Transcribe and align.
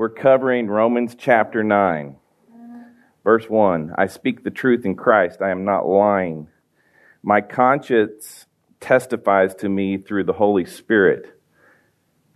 We're 0.00 0.08
covering 0.08 0.66
Romans 0.66 1.14
chapter 1.14 1.62
9, 1.62 2.16
verse 3.22 3.50
1. 3.50 3.96
I 3.98 4.06
speak 4.06 4.42
the 4.42 4.50
truth 4.50 4.86
in 4.86 4.94
Christ, 4.94 5.42
I 5.42 5.50
am 5.50 5.66
not 5.66 5.86
lying. 5.86 6.48
My 7.22 7.42
conscience 7.42 8.46
testifies 8.80 9.54
to 9.56 9.68
me 9.68 9.98
through 9.98 10.24
the 10.24 10.32
Holy 10.32 10.64
Spirit 10.64 11.38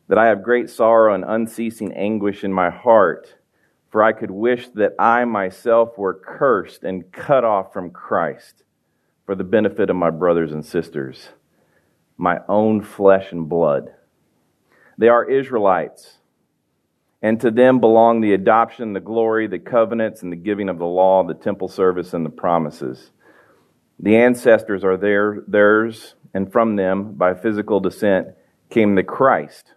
that 0.08 0.18
I 0.18 0.26
have 0.26 0.42
great 0.42 0.68
sorrow 0.68 1.14
and 1.14 1.24
unceasing 1.26 1.94
anguish 1.94 2.44
in 2.44 2.52
my 2.52 2.68
heart, 2.68 3.34
for 3.88 4.02
I 4.02 4.12
could 4.12 4.30
wish 4.30 4.68
that 4.74 4.92
I 4.98 5.24
myself 5.24 5.96
were 5.96 6.20
cursed 6.22 6.84
and 6.84 7.10
cut 7.12 7.44
off 7.44 7.72
from 7.72 7.92
Christ 7.92 8.62
for 9.24 9.34
the 9.34 9.42
benefit 9.42 9.88
of 9.88 9.96
my 9.96 10.10
brothers 10.10 10.52
and 10.52 10.66
sisters, 10.66 11.30
my 12.18 12.40
own 12.46 12.82
flesh 12.82 13.32
and 13.32 13.48
blood. 13.48 13.94
They 14.98 15.08
are 15.08 15.24
Israelites 15.24 16.18
and 17.24 17.40
to 17.40 17.50
them 17.50 17.80
belong 17.80 18.20
the 18.20 18.34
adoption, 18.34 18.92
the 18.92 19.00
glory, 19.00 19.46
the 19.46 19.58
covenants, 19.58 20.22
and 20.22 20.30
the 20.30 20.36
giving 20.36 20.68
of 20.68 20.78
the 20.78 20.84
law, 20.84 21.24
the 21.24 21.32
temple 21.32 21.68
service, 21.68 22.12
and 22.12 22.22
the 22.22 22.28
promises. 22.28 23.12
The 23.98 24.16
ancestors 24.16 24.84
are 24.84 24.98
their, 24.98 25.42
theirs, 25.48 26.16
and 26.34 26.52
from 26.52 26.76
them, 26.76 27.14
by 27.14 27.32
physical 27.32 27.80
descent, 27.80 28.28
came 28.68 28.94
the 28.94 29.02
Christ, 29.02 29.72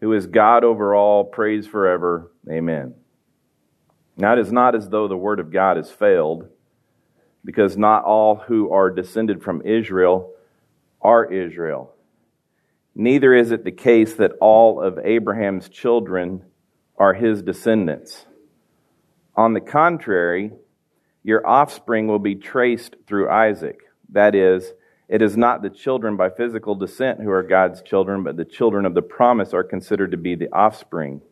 who 0.00 0.14
is 0.14 0.26
God 0.26 0.64
over 0.64 0.94
all, 0.94 1.24
praise 1.24 1.66
forever. 1.66 2.32
Amen. 2.50 2.94
Now, 4.16 4.32
it 4.32 4.38
is 4.38 4.50
not 4.50 4.74
as 4.74 4.88
though 4.88 5.08
the 5.08 5.14
word 5.14 5.40
of 5.40 5.52
God 5.52 5.76
has 5.76 5.90
failed, 5.90 6.48
because 7.44 7.76
not 7.76 8.04
all 8.04 8.36
who 8.36 8.72
are 8.72 8.90
descended 8.90 9.42
from 9.42 9.60
Israel 9.60 10.32
are 11.02 11.30
Israel. 11.30 11.92
Neither 12.94 13.34
is 13.34 13.50
it 13.50 13.62
the 13.62 13.72
case 13.72 14.14
that 14.14 14.32
all 14.40 14.80
of 14.80 14.98
Abraham's 14.98 15.68
children 15.68 16.44
are 17.02 17.14
his 17.14 17.42
descendants. 17.42 18.26
On 19.34 19.54
the 19.54 19.60
contrary, 19.60 20.52
your 21.24 21.44
offspring 21.44 22.06
will 22.06 22.20
be 22.20 22.36
traced 22.36 22.94
through 23.08 23.28
Isaac. 23.28 23.80
That 24.10 24.36
is, 24.36 24.72
it 25.08 25.20
is 25.20 25.36
not 25.36 25.62
the 25.62 25.70
children 25.70 26.16
by 26.16 26.30
physical 26.30 26.76
descent 26.76 27.20
who 27.20 27.28
are 27.32 27.42
God's 27.42 27.82
children, 27.82 28.22
but 28.22 28.36
the 28.36 28.44
children 28.44 28.86
of 28.86 28.94
the 28.94 29.02
promise 29.02 29.52
are 29.52 29.64
considered 29.64 30.12
to 30.12 30.16
be 30.16 30.36
the 30.36 30.52
offspring. 30.52 31.22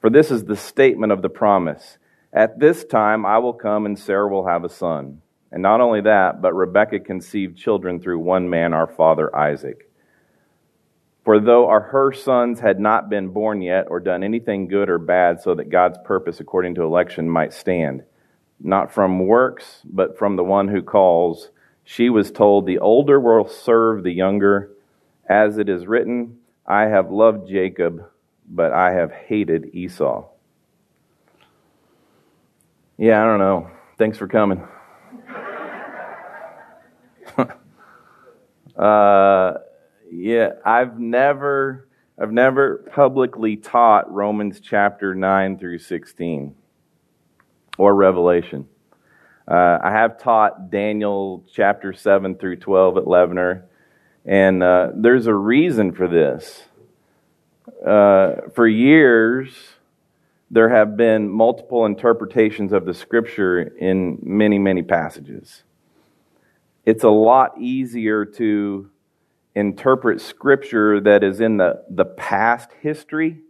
For 0.00 0.10
this 0.10 0.32
is 0.32 0.44
the 0.44 0.56
statement 0.56 1.12
of 1.12 1.22
the 1.22 1.28
promise 1.28 1.98
At 2.32 2.58
this 2.58 2.84
time 2.84 3.24
I 3.24 3.38
will 3.38 3.52
come, 3.52 3.86
and 3.86 3.96
Sarah 3.96 4.28
will 4.28 4.48
have 4.48 4.64
a 4.64 4.68
son. 4.68 5.22
And 5.52 5.62
not 5.62 5.80
only 5.80 6.00
that, 6.00 6.42
but 6.42 6.54
Rebekah 6.54 7.00
conceived 7.00 7.56
children 7.56 8.00
through 8.00 8.18
one 8.18 8.50
man, 8.50 8.74
our 8.74 8.88
father 8.88 9.34
Isaac. 9.36 9.87
For 11.28 11.38
though 11.38 11.68
our, 11.68 11.82
her 11.82 12.10
sons 12.10 12.58
had 12.58 12.80
not 12.80 13.10
been 13.10 13.28
born 13.28 13.60
yet 13.60 13.88
or 13.90 14.00
done 14.00 14.24
anything 14.24 14.66
good 14.66 14.88
or 14.88 14.96
bad, 14.96 15.42
so 15.42 15.54
that 15.56 15.68
God's 15.68 15.98
purpose 16.02 16.40
according 16.40 16.76
to 16.76 16.82
election 16.84 17.28
might 17.28 17.52
stand, 17.52 18.02
not 18.60 18.90
from 18.90 19.26
works, 19.26 19.82
but 19.84 20.16
from 20.16 20.36
the 20.36 20.42
one 20.42 20.68
who 20.68 20.80
calls, 20.80 21.50
she 21.84 22.08
was 22.08 22.30
told, 22.30 22.64
The 22.64 22.78
older 22.78 23.20
will 23.20 23.46
serve 23.46 24.04
the 24.04 24.10
younger. 24.10 24.70
As 25.28 25.58
it 25.58 25.68
is 25.68 25.86
written, 25.86 26.38
I 26.66 26.84
have 26.84 27.10
loved 27.10 27.46
Jacob, 27.46 28.08
but 28.48 28.72
I 28.72 28.92
have 28.92 29.12
hated 29.12 29.74
Esau. 29.74 30.24
Yeah, 32.96 33.22
I 33.22 33.26
don't 33.26 33.38
know. 33.38 33.70
Thanks 33.98 34.16
for 34.16 34.28
coming. 34.28 34.66
uh, 38.78 39.52
yeah, 40.10 40.52
I've 40.64 40.98
never 40.98 41.88
I've 42.20 42.32
never 42.32 42.78
publicly 42.92 43.56
taught 43.56 44.12
Romans 44.12 44.60
chapter 44.60 45.14
9 45.14 45.58
through 45.58 45.78
16 45.78 46.54
or 47.78 47.94
Revelation. 47.94 48.66
Uh, 49.46 49.78
I 49.82 49.92
have 49.92 50.20
taught 50.20 50.70
Daniel 50.70 51.44
chapter 51.52 51.92
7 51.92 52.34
through 52.34 52.56
12 52.56 52.96
at 52.98 53.04
Levener, 53.04 53.62
and 54.24 54.62
uh, 54.62 54.88
there's 54.96 55.28
a 55.28 55.34
reason 55.34 55.92
for 55.92 56.08
this. 56.08 56.64
Uh, 57.86 58.48
for 58.54 58.66
years, 58.66 59.54
there 60.50 60.68
have 60.70 60.96
been 60.96 61.28
multiple 61.28 61.86
interpretations 61.86 62.72
of 62.72 62.84
the 62.84 62.94
scripture 62.94 63.62
in 63.62 64.18
many, 64.22 64.58
many 64.58 64.82
passages. 64.82 65.62
It's 66.84 67.04
a 67.04 67.10
lot 67.10 67.60
easier 67.60 68.24
to 68.24 68.90
interpret 69.58 70.20
scripture 70.20 71.00
that 71.00 71.24
is 71.24 71.40
in 71.40 71.56
the, 71.56 71.82
the 71.90 72.04
past 72.04 72.70
history 72.80 73.40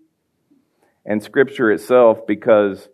and 1.05 1.23
scripture 1.23 1.71
itself 1.71 2.27
because 2.27 2.89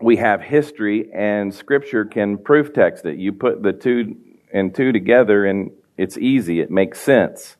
we 0.00 0.16
have 0.16 0.40
history 0.40 1.10
and 1.12 1.52
scripture 1.52 2.04
can 2.04 2.38
proof 2.38 2.72
text 2.72 3.04
it. 3.04 3.18
You 3.18 3.32
put 3.32 3.64
the 3.64 3.72
two 3.72 4.16
and 4.52 4.72
two 4.72 4.92
together 4.92 5.44
and 5.44 5.72
it's 5.98 6.16
easy, 6.16 6.60
it 6.60 6.70
makes 6.70 7.00
sense. 7.00 7.56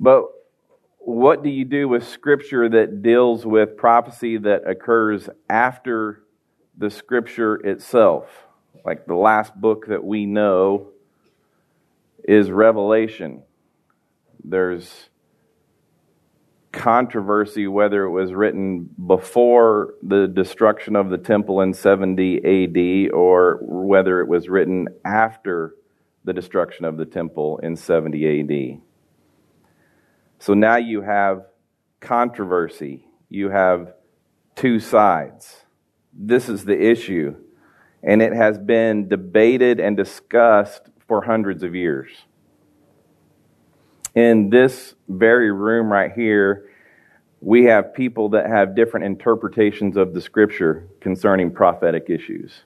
But 0.00 0.24
what 0.98 1.42
do 1.42 1.50
you 1.50 1.66
do 1.66 1.86
with 1.86 2.08
scripture 2.08 2.66
that 2.70 3.02
deals 3.02 3.44
with 3.44 3.76
prophecy 3.76 4.38
that 4.38 4.66
occurs 4.66 5.28
after 5.50 6.22
the 6.78 6.88
scripture 6.88 7.56
itself? 7.56 8.26
Like 8.86 9.06
the 9.06 9.14
last 9.14 9.54
book 9.54 9.88
that 9.88 10.02
we 10.02 10.24
know 10.24 10.93
is 12.24 12.50
Revelation. 12.50 13.42
There's 14.42 15.08
controversy 16.72 17.68
whether 17.68 18.02
it 18.04 18.10
was 18.10 18.32
written 18.32 18.88
before 19.06 19.94
the 20.02 20.26
destruction 20.26 20.96
of 20.96 21.08
the 21.08 21.18
temple 21.18 21.60
in 21.60 21.72
70 21.72 22.38
AD 22.38 23.12
or 23.14 23.60
whether 23.62 24.20
it 24.20 24.28
was 24.28 24.48
written 24.48 24.88
after 25.04 25.74
the 26.24 26.32
destruction 26.32 26.84
of 26.84 26.96
the 26.96 27.04
temple 27.04 27.58
in 27.62 27.76
70 27.76 28.40
AD. 28.40 28.80
So 30.40 30.54
now 30.54 30.76
you 30.76 31.02
have 31.02 31.46
controversy. 32.00 33.06
You 33.28 33.50
have 33.50 33.94
two 34.56 34.80
sides. 34.80 35.64
This 36.12 36.48
is 36.48 36.64
the 36.64 36.78
issue. 36.78 37.36
And 38.02 38.20
it 38.20 38.32
has 38.32 38.58
been 38.58 39.08
debated 39.08 39.80
and 39.80 39.96
discussed 39.96 40.90
for 41.08 41.22
hundreds 41.22 41.62
of 41.62 41.74
years. 41.74 42.10
In 44.14 44.48
this 44.50 44.94
very 45.08 45.50
room 45.50 45.92
right 45.92 46.12
here, 46.12 46.70
we 47.40 47.64
have 47.64 47.92
people 47.92 48.30
that 48.30 48.46
have 48.46 48.74
different 48.74 49.04
interpretations 49.04 49.96
of 49.96 50.14
the 50.14 50.20
scripture 50.20 50.88
concerning 51.00 51.50
prophetic 51.50 52.08
issues. 52.08 52.62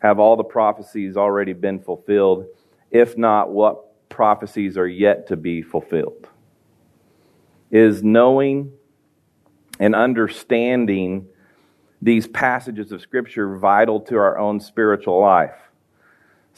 Have 0.00 0.20
all 0.20 0.36
the 0.36 0.44
prophecies 0.44 1.16
already 1.16 1.52
been 1.52 1.80
fulfilled? 1.80 2.46
If 2.90 3.18
not, 3.18 3.50
what 3.50 4.08
prophecies 4.08 4.78
are 4.78 4.86
yet 4.86 5.26
to 5.28 5.36
be 5.36 5.62
fulfilled? 5.62 6.28
Is 7.70 8.02
knowing 8.02 8.72
and 9.80 9.94
understanding 9.94 11.26
these 12.00 12.28
passages 12.28 12.92
of 12.92 13.00
scripture 13.00 13.56
vital 13.56 14.00
to 14.02 14.16
our 14.16 14.38
own 14.38 14.60
spiritual 14.60 15.20
life? 15.20 15.67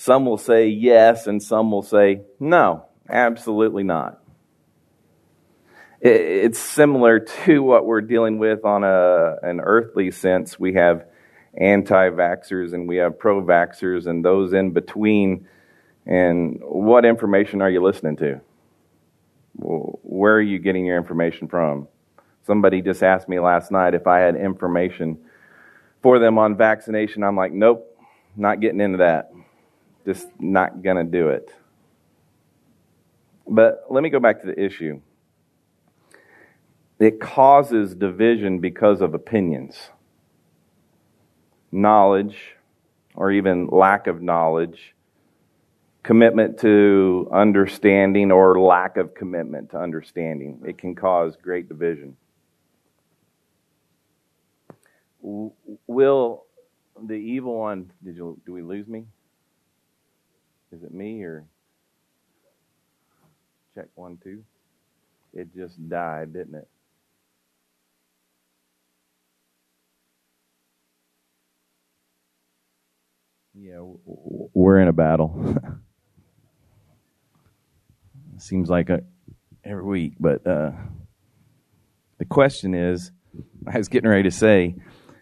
Some 0.01 0.25
will 0.25 0.39
say 0.39 0.69
yes, 0.69 1.27
and 1.27 1.43
some 1.43 1.71
will 1.71 1.83
say 1.83 2.23
no, 2.39 2.87
absolutely 3.07 3.83
not. 3.83 4.23
It's 6.01 6.59
similar 6.59 7.19
to 7.19 7.63
what 7.63 7.85
we're 7.85 8.01
dealing 8.01 8.39
with 8.39 8.65
on 8.65 8.83
a, 8.83 9.37
an 9.43 9.61
earthly 9.61 10.11
sense. 10.11 10.59
We 10.59 10.73
have 10.73 11.05
anti 11.55 12.09
vaxxers 12.09 12.73
and 12.73 12.89
we 12.89 12.97
have 12.97 13.19
pro 13.19 13.43
vaxxers 13.43 14.07
and 14.07 14.25
those 14.25 14.55
in 14.55 14.71
between. 14.71 15.47
And 16.07 16.61
what 16.63 17.05
information 17.05 17.61
are 17.61 17.69
you 17.69 17.83
listening 17.83 18.17
to? 18.17 18.41
Where 19.57 20.35
are 20.35 20.41
you 20.41 20.61
getting 20.61 20.87
your 20.87 20.97
information 20.97 21.47
from? 21.47 21.89
Somebody 22.47 22.81
just 22.81 23.03
asked 23.03 23.29
me 23.29 23.39
last 23.39 23.71
night 23.71 23.93
if 23.93 24.07
I 24.07 24.21
had 24.21 24.35
information 24.35 25.19
for 26.03 26.19
them 26.19 26.39
on 26.39 26.57
vaccination. 26.57 27.23
I'm 27.23 27.37
like, 27.37 27.53
nope, 27.53 27.85
not 28.35 28.61
getting 28.61 28.81
into 28.81 28.97
that 28.97 29.31
just 30.05 30.29
not 30.39 30.83
going 30.83 30.97
to 30.97 31.05
do 31.05 31.29
it. 31.29 31.51
But 33.47 33.87
let 33.91 34.03
me 34.03 34.11
go 34.11 34.21
back 34.21 34.41
to 34.41 34.47
the 34.47 34.59
issue. 34.59 35.01
It 36.99 37.21
causes 37.21 37.95
division 37.95 38.61
because 38.61 39.01
of 39.01 39.15
opinions, 39.15 39.77
knowledge, 41.73 42.37
or 43.15 43.33
even 43.33 43.69
lack 43.69 44.07
of 44.07 44.23
knowledge, 44.23 44.95
commitment 46.03 46.59
to 46.61 47.29
understanding, 47.33 48.31
or 48.31 48.61
lack 48.61 48.99
of 48.99 49.15
commitment 49.15 49.71
to 49.71 49.79
understanding. 49.79 50.61
It 50.67 50.79
can 50.79 50.95
cause 50.95 51.37
great 51.43 51.69
division. 51.69 52.17
Will 55.23 56.45
the 57.03 57.15
evil 57.15 57.59
one, 57.59 57.93
did 58.05 58.17
you, 58.17 58.39
do 58.45 58.53
we 58.53 58.63
lose 58.63 58.87
me? 58.87 59.07
Is 60.73 60.85
it 60.85 60.95
me 60.95 61.23
or 61.23 61.45
check 63.75 63.87
one, 63.95 64.19
two? 64.23 64.43
It 65.33 65.55
just 65.55 65.89
died, 65.89 66.33
didn't 66.33 66.55
it? 66.55 66.69
Yeah, 73.55 73.81
we're 74.55 74.81
in 74.81 74.89
a 74.89 74.93
battle. 74.93 75.57
Seems 78.39 78.71
like 78.71 78.91
a, 78.91 79.03
every 79.65 79.85
week, 79.85 80.15
but 80.21 80.47
uh, 80.47 80.73
the 82.19 82.25
question 82.25 82.75
is 82.75 83.11
I 83.67 83.77
was 83.77 83.89
getting 83.89 84.09
ready 84.09 84.23
to 84.25 84.31
say, 84.31 84.77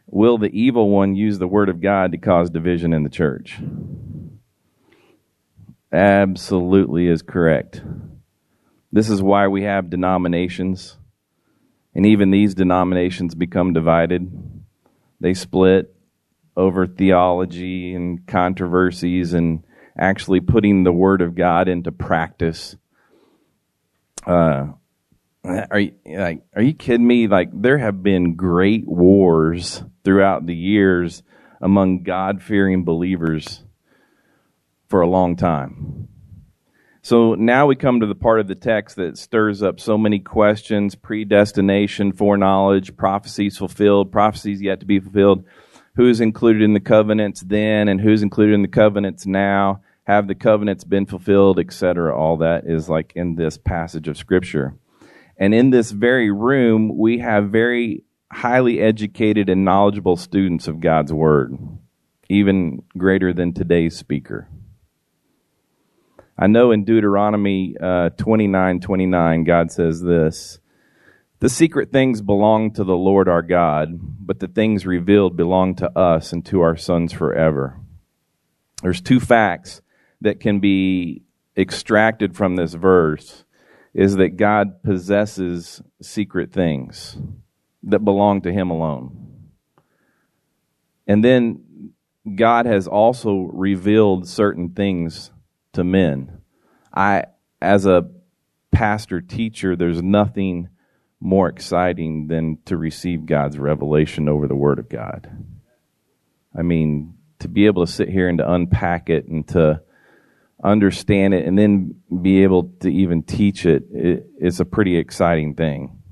will 0.06 0.38
the 0.38 0.50
evil 0.50 0.90
one 0.90 1.16
use 1.16 1.38
the 1.38 1.48
word 1.48 1.68
of 1.68 1.80
God 1.80 2.12
to 2.12 2.18
cause 2.18 2.50
division 2.50 2.92
in 2.92 3.02
the 3.02 3.10
church? 3.10 3.58
Absolutely 5.92 7.06
is 7.06 7.22
correct. 7.22 7.82
This 8.92 9.08
is 9.08 9.22
why 9.22 9.48
we 9.48 9.62
have 9.62 9.90
denominations. 9.90 10.98
And 11.94 12.04
even 12.06 12.30
these 12.30 12.54
denominations 12.54 13.34
become 13.34 13.72
divided. 13.72 14.30
They 15.20 15.34
split 15.34 15.94
over 16.56 16.86
theology 16.86 17.94
and 17.94 18.26
controversies 18.26 19.32
and 19.32 19.64
actually 19.98 20.40
putting 20.40 20.84
the 20.84 20.92
Word 20.92 21.22
of 21.22 21.34
God 21.34 21.68
into 21.68 21.90
practice. 21.90 22.76
Uh, 24.26 24.72
are 25.44 25.80
you 25.80 25.94
like 26.06 26.42
are 26.54 26.62
you 26.62 26.74
kidding 26.74 27.06
me? 27.06 27.26
Like 27.26 27.48
there 27.52 27.78
have 27.78 28.02
been 28.02 28.34
great 28.34 28.86
wars 28.86 29.82
throughout 30.04 30.46
the 30.46 30.54
years 30.54 31.22
among 31.60 32.02
God 32.02 32.42
fearing 32.42 32.84
believers 32.84 33.64
for 34.88 35.00
a 35.00 35.08
long 35.08 35.36
time. 35.36 36.08
So 37.02 37.34
now 37.34 37.66
we 37.66 37.76
come 37.76 38.00
to 38.00 38.06
the 38.06 38.14
part 38.14 38.40
of 38.40 38.48
the 38.48 38.54
text 38.54 38.96
that 38.96 39.16
stirs 39.16 39.62
up 39.62 39.80
so 39.80 39.96
many 39.96 40.18
questions 40.18 40.94
predestination, 40.94 42.12
foreknowledge, 42.12 42.96
prophecies 42.96 43.56
fulfilled, 43.56 44.12
prophecies 44.12 44.60
yet 44.60 44.80
to 44.80 44.86
be 44.86 45.00
fulfilled. 45.00 45.44
Who's 45.94 46.20
included 46.20 46.62
in 46.62 46.74
the 46.74 46.80
covenants 46.80 47.40
then 47.40 47.88
and 47.88 48.00
who's 48.00 48.22
included 48.22 48.54
in 48.54 48.62
the 48.62 48.68
covenants 48.68 49.26
now? 49.26 49.80
Have 50.04 50.28
the 50.28 50.34
covenants 50.34 50.84
been 50.84 51.06
fulfilled, 51.06 51.58
etc.? 51.58 52.16
All 52.16 52.38
that 52.38 52.64
is 52.66 52.88
like 52.88 53.12
in 53.14 53.36
this 53.36 53.58
passage 53.58 54.08
of 54.08 54.16
Scripture. 54.16 54.74
And 55.36 55.54
in 55.54 55.70
this 55.70 55.90
very 55.90 56.30
room, 56.30 56.96
we 56.96 57.18
have 57.18 57.50
very 57.50 58.04
highly 58.30 58.80
educated 58.80 59.48
and 59.48 59.64
knowledgeable 59.64 60.16
students 60.16 60.68
of 60.68 60.80
God's 60.80 61.12
Word, 61.12 61.56
even 62.28 62.82
greater 62.96 63.32
than 63.32 63.52
today's 63.52 63.96
speaker. 63.96 64.48
I 66.38 66.46
know 66.46 66.70
in 66.70 66.84
Deuteronomy 66.84 67.74
uh, 67.80 68.10
29 68.10 68.80
29, 68.80 69.44
God 69.44 69.72
says 69.72 70.00
this 70.00 70.60
The 71.40 71.48
secret 71.48 71.90
things 71.90 72.22
belong 72.22 72.72
to 72.74 72.84
the 72.84 72.96
Lord 72.96 73.28
our 73.28 73.42
God, 73.42 73.98
but 74.24 74.38
the 74.38 74.46
things 74.46 74.86
revealed 74.86 75.36
belong 75.36 75.74
to 75.76 75.98
us 75.98 76.32
and 76.32 76.46
to 76.46 76.60
our 76.60 76.76
sons 76.76 77.12
forever. 77.12 77.80
There's 78.82 79.00
two 79.00 79.18
facts 79.18 79.82
that 80.20 80.38
can 80.38 80.60
be 80.60 81.22
extracted 81.56 82.36
from 82.36 82.54
this 82.54 82.74
verse 82.74 83.44
is 83.92 84.14
that 84.16 84.36
God 84.36 84.84
possesses 84.84 85.82
secret 86.00 86.52
things 86.52 87.16
that 87.82 88.04
belong 88.04 88.42
to 88.42 88.52
him 88.52 88.70
alone. 88.70 89.48
And 91.08 91.24
then 91.24 91.94
God 92.36 92.66
has 92.66 92.86
also 92.86 93.50
revealed 93.52 94.28
certain 94.28 94.70
things 94.70 95.32
to 95.72 95.84
men. 95.84 96.40
I, 96.94 97.24
as 97.60 97.86
a 97.86 98.08
pastor 98.72 99.20
teacher, 99.20 99.76
there's 99.76 100.02
nothing 100.02 100.68
more 101.20 101.48
exciting 101.48 102.28
than 102.28 102.58
to 102.66 102.76
receive 102.76 103.26
God's 103.26 103.58
revelation 103.58 104.28
over 104.28 104.46
the 104.46 104.54
Word 104.54 104.78
of 104.78 104.88
God. 104.88 105.30
I 106.56 106.62
mean, 106.62 107.14
to 107.40 107.48
be 107.48 107.66
able 107.66 107.84
to 107.84 107.92
sit 107.92 108.08
here 108.08 108.28
and 108.28 108.38
to 108.38 108.50
unpack 108.50 109.10
it 109.10 109.26
and 109.26 109.46
to 109.48 109.82
understand 110.62 111.34
it 111.34 111.46
and 111.46 111.58
then 111.58 111.94
be 112.22 112.42
able 112.42 112.72
to 112.80 112.88
even 112.88 113.22
teach 113.22 113.64
it, 113.64 113.84
it 113.92 114.26
is 114.40 114.60
a 114.60 114.64
pretty 114.64 114.96
exciting 114.96 115.54
thing. 115.54 116.02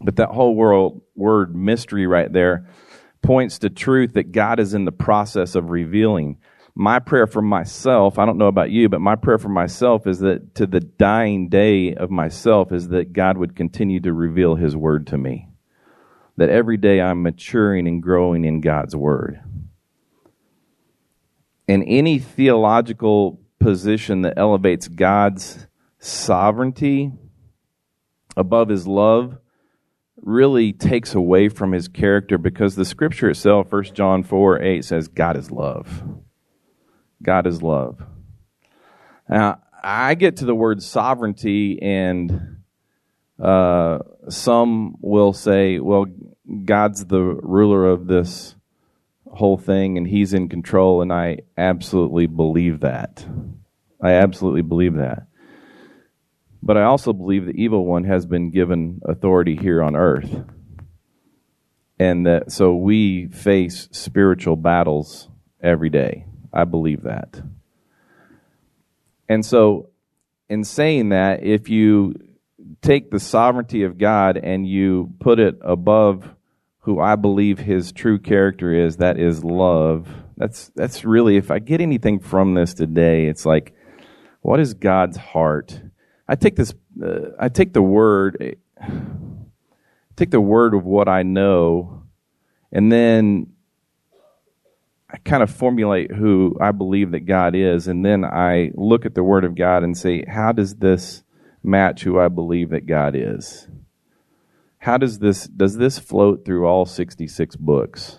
But 0.00 0.16
that 0.16 0.28
whole 0.30 0.54
world 0.54 1.02
word 1.14 1.54
mystery 1.54 2.06
right 2.06 2.30
there 2.30 2.68
points 3.22 3.60
to 3.60 3.70
truth 3.70 4.14
that 4.14 4.32
God 4.32 4.60
is 4.60 4.74
in 4.74 4.84
the 4.84 4.92
process 4.92 5.54
of 5.54 5.70
revealing 5.70 6.38
my 6.74 6.98
prayer 6.98 7.26
for 7.26 7.42
myself, 7.42 8.18
I 8.18 8.26
don't 8.26 8.38
know 8.38 8.48
about 8.48 8.70
you, 8.70 8.88
but 8.88 9.00
my 9.00 9.14
prayer 9.14 9.38
for 9.38 9.48
myself 9.48 10.06
is 10.06 10.18
that 10.20 10.56
to 10.56 10.66
the 10.66 10.80
dying 10.80 11.48
day 11.48 11.94
of 11.94 12.10
myself 12.10 12.72
is 12.72 12.88
that 12.88 13.12
God 13.12 13.38
would 13.38 13.54
continue 13.54 14.00
to 14.00 14.12
reveal 14.12 14.56
his 14.56 14.76
word 14.76 15.06
to 15.08 15.18
me. 15.18 15.48
That 16.36 16.50
every 16.50 16.76
day 16.76 17.00
I'm 17.00 17.22
maturing 17.22 17.86
and 17.86 18.02
growing 18.02 18.44
in 18.44 18.60
God's 18.60 18.96
word. 18.96 19.40
And 21.68 21.84
any 21.86 22.18
theological 22.18 23.40
position 23.60 24.22
that 24.22 24.34
elevates 24.36 24.88
God's 24.88 25.68
sovereignty 26.00 27.12
above 28.36 28.68
his 28.68 28.86
love 28.86 29.38
really 30.20 30.72
takes 30.72 31.14
away 31.14 31.48
from 31.48 31.70
his 31.70 31.86
character 31.86 32.36
because 32.36 32.74
the 32.74 32.84
scripture 32.84 33.30
itself, 33.30 33.70
1 33.70 33.84
John 33.94 34.24
4 34.24 34.60
8, 34.60 34.84
says 34.84 35.06
God 35.06 35.36
is 35.36 35.52
love. 35.52 36.02
God 37.22 37.46
is 37.46 37.62
love. 37.62 38.02
Now, 39.28 39.60
I 39.82 40.14
get 40.14 40.38
to 40.38 40.44
the 40.44 40.54
word 40.54 40.82
sovereignty, 40.82 41.80
and 41.80 42.58
uh, 43.42 43.98
some 44.28 44.96
will 45.00 45.32
say, 45.32 45.78
well, 45.78 46.06
God's 46.64 47.06
the 47.06 47.20
ruler 47.20 47.86
of 47.86 48.06
this 48.06 48.54
whole 49.26 49.56
thing, 49.56 49.98
and 49.98 50.06
He's 50.06 50.34
in 50.34 50.48
control, 50.48 51.02
and 51.02 51.12
I 51.12 51.40
absolutely 51.56 52.26
believe 52.26 52.80
that. 52.80 53.26
I 54.00 54.12
absolutely 54.12 54.62
believe 54.62 54.94
that. 54.96 55.26
But 56.62 56.78
I 56.78 56.84
also 56.84 57.12
believe 57.12 57.44
the 57.44 57.62
evil 57.62 57.84
one 57.84 58.04
has 58.04 58.24
been 58.24 58.50
given 58.50 59.00
authority 59.04 59.54
here 59.54 59.82
on 59.82 59.96
earth. 59.96 60.44
And 61.98 62.26
that 62.26 62.50
so 62.50 62.74
we 62.74 63.26
face 63.28 63.88
spiritual 63.92 64.56
battles 64.56 65.28
every 65.62 65.90
day. 65.90 66.26
I 66.54 66.64
believe 66.64 67.02
that. 67.02 67.42
And 69.28 69.44
so, 69.44 69.90
in 70.48 70.64
saying 70.64 71.08
that, 71.08 71.42
if 71.42 71.68
you 71.68 72.14
take 72.80 73.10
the 73.10 73.18
sovereignty 73.18 73.82
of 73.82 73.98
God 73.98 74.36
and 74.36 74.66
you 74.66 75.12
put 75.18 75.40
it 75.40 75.58
above 75.62 76.28
who 76.80 77.00
I 77.00 77.16
believe 77.16 77.58
his 77.58 77.92
true 77.92 78.18
character 78.18 78.72
is, 78.72 78.98
that 78.98 79.18
is 79.18 79.42
love. 79.42 80.08
That's 80.36 80.70
that's 80.76 81.04
really 81.04 81.36
if 81.36 81.50
I 81.50 81.58
get 81.58 81.80
anything 81.80 82.20
from 82.20 82.54
this 82.54 82.74
today, 82.74 83.26
it's 83.26 83.46
like 83.46 83.74
what 84.42 84.60
is 84.60 84.74
God's 84.74 85.16
heart? 85.16 85.80
I 86.28 86.36
take 86.36 86.56
this 86.56 86.74
uh, 87.02 87.30
I 87.38 87.48
take 87.48 87.72
the 87.72 87.82
word 87.82 88.56
take 90.16 90.30
the 90.30 90.40
word 90.40 90.74
of 90.74 90.84
what 90.84 91.08
I 91.08 91.22
know 91.22 92.04
and 92.70 92.92
then 92.92 93.53
I 95.14 95.18
kind 95.18 95.44
of 95.44 95.50
formulate 95.50 96.10
who 96.10 96.56
I 96.60 96.72
believe 96.72 97.12
that 97.12 97.20
God 97.20 97.54
is, 97.54 97.86
and 97.86 98.04
then 98.04 98.24
I 98.24 98.72
look 98.74 99.06
at 99.06 99.14
the 99.14 99.22
Word 99.22 99.44
of 99.44 99.54
God 99.54 99.84
and 99.84 99.96
say, 99.96 100.24
how 100.26 100.50
does 100.50 100.74
this 100.74 101.22
match 101.62 102.02
who 102.02 102.18
I 102.18 102.26
believe 102.26 102.70
that 102.70 102.86
God 102.86 103.14
is? 103.14 103.68
How 104.78 104.98
does 104.98 105.20
this 105.20 105.46
does 105.46 105.76
this 105.76 106.00
float 106.00 106.44
through 106.44 106.66
all 106.66 106.84
66 106.84 107.54
books? 107.54 108.18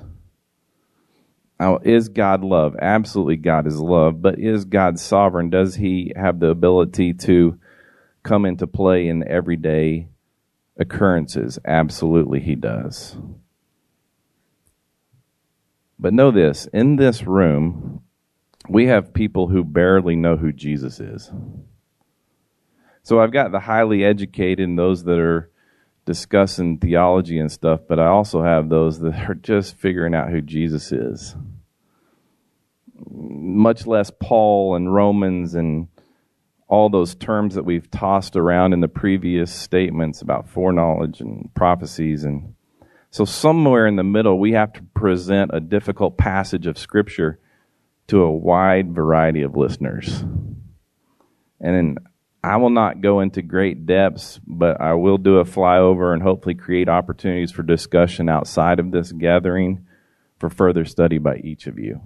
Now, 1.59 1.79
is 1.83 2.07
God 2.07 2.45
love? 2.45 2.77
Absolutely, 2.81 3.37
God 3.37 3.67
is 3.67 3.77
love, 3.77 4.21
but 4.21 4.39
is 4.39 4.63
God 4.63 4.97
sovereign? 4.97 5.49
Does 5.49 5.75
He 5.75 6.13
have 6.15 6.39
the 6.39 6.49
ability 6.49 7.13
to 7.13 7.59
come 8.23 8.45
into 8.45 8.67
play 8.67 9.09
in 9.09 9.27
everyday 9.27 10.07
occurrences? 10.77 11.59
Absolutely, 11.65 12.39
He 12.39 12.55
does. 12.55 13.17
But 15.97 16.13
know 16.13 16.31
this 16.31 16.67
in 16.73 16.97
this 16.97 17.23
room, 17.23 18.01
we 18.69 18.87
have 18.87 19.13
people 19.13 19.47
who 19.47 19.63
barely 19.63 20.15
know 20.15 20.37
who 20.37 20.51
Jesus 20.51 20.99
is. 20.99 21.31
So 23.03 23.19
I've 23.19 23.31
got 23.31 23.51
the 23.51 23.59
highly 23.59 24.03
educated 24.03 24.67
and 24.67 24.77
those 24.79 25.03
that 25.03 25.19
are 25.19 25.51
discussing 26.05 26.77
theology 26.77 27.39
and 27.39 27.51
stuff, 27.51 27.81
but 27.87 27.99
I 27.99 28.07
also 28.07 28.43
have 28.43 28.69
those 28.69 28.99
that 28.99 29.29
are 29.29 29.35
just 29.35 29.75
figuring 29.75 30.15
out 30.15 30.29
who 30.29 30.41
Jesus 30.41 30.91
is. 30.91 31.35
Much 33.07 33.85
less 33.85 34.11
Paul 34.19 34.75
and 34.75 34.93
Romans 34.93 35.53
and 35.55 35.87
all 36.67 36.89
those 36.89 37.13
terms 37.13 37.55
that 37.55 37.65
we've 37.65 37.89
tossed 37.91 38.35
around 38.35 38.73
in 38.73 38.79
the 38.79 38.87
previous 38.87 39.51
statements 39.53 40.21
about 40.21 40.49
foreknowledge 40.49 41.21
and 41.21 41.53
prophecies 41.53 42.23
and 42.23 42.54
so, 43.15 43.23
somewhere 43.23 43.87
in 43.87 43.95
the 43.95 44.03
middle, 44.03 44.37
we 44.37 44.51
have 44.51 44.73
to 44.73 44.83
present 44.93 45.51
a 45.53 45.61
difficult 45.61 46.17
passage 46.17 46.67
of 46.67 46.77
Scripture 46.77 47.39
to 48.07 48.21
a 48.21 48.29
wide 48.29 48.93
variety 48.93 49.43
of 49.43 49.55
listeners. 49.55 50.25
And 51.61 51.97
I 52.43 52.57
will 52.57 52.71
not 52.71 52.99
go 52.99 53.21
into 53.21 53.41
great 53.41 53.85
depths, 53.85 54.41
but 54.45 54.81
I 54.81 54.95
will 54.95 55.17
do 55.17 55.37
a 55.37 55.45
flyover 55.45 56.11
and 56.11 56.21
hopefully 56.21 56.55
create 56.55 56.89
opportunities 56.89 57.53
for 57.53 57.63
discussion 57.63 58.27
outside 58.27 58.81
of 58.81 58.91
this 58.91 59.13
gathering 59.13 59.87
for 60.37 60.49
further 60.49 60.83
study 60.83 61.17
by 61.17 61.37
each 61.37 61.67
of 61.67 61.79
you. 61.79 62.01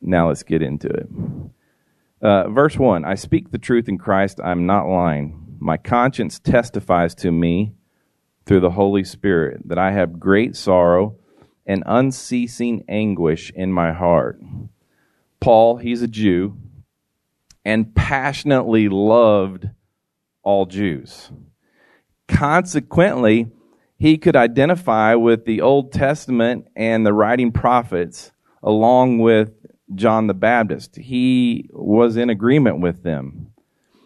Now 0.00 0.30
let's 0.30 0.42
get 0.42 0.62
into 0.62 0.88
it. 0.88 1.08
Uh, 2.20 2.48
verse 2.48 2.76
1 2.76 3.04
I 3.04 3.14
speak 3.14 3.52
the 3.52 3.58
truth 3.58 3.88
in 3.88 3.98
Christ, 3.98 4.40
I'm 4.42 4.66
not 4.66 4.88
lying. 4.88 5.58
My 5.60 5.76
conscience 5.76 6.40
testifies 6.40 7.14
to 7.14 7.30
me 7.30 7.76
through 8.50 8.58
the 8.58 8.70
Holy 8.70 9.04
Spirit 9.04 9.60
that 9.68 9.78
I 9.78 9.92
have 9.92 10.18
great 10.18 10.56
sorrow 10.56 11.14
and 11.64 11.84
unceasing 11.86 12.84
anguish 12.88 13.52
in 13.54 13.72
my 13.72 13.92
heart. 13.92 14.40
Paul, 15.38 15.76
he's 15.76 16.02
a 16.02 16.08
Jew, 16.08 16.56
and 17.64 17.94
passionately 17.94 18.88
loved 18.88 19.68
all 20.42 20.66
Jews. 20.66 21.30
Consequently, 22.26 23.52
he 23.96 24.18
could 24.18 24.34
identify 24.34 25.14
with 25.14 25.44
the 25.44 25.60
Old 25.60 25.92
Testament 25.92 26.66
and 26.74 27.06
the 27.06 27.12
writing 27.12 27.52
prophets 27.52 28.32
along 28.64 29.20
with 29.20 29.52
John 29.94 30.26
the 30.26 30.34
Baptist. 30.34 30.96
He 30.96 31.70
was 31.72 32.16
in 32.16 32.28
agreement 32.28 32.80
with 32.80 33.04
them. 33.04 33.52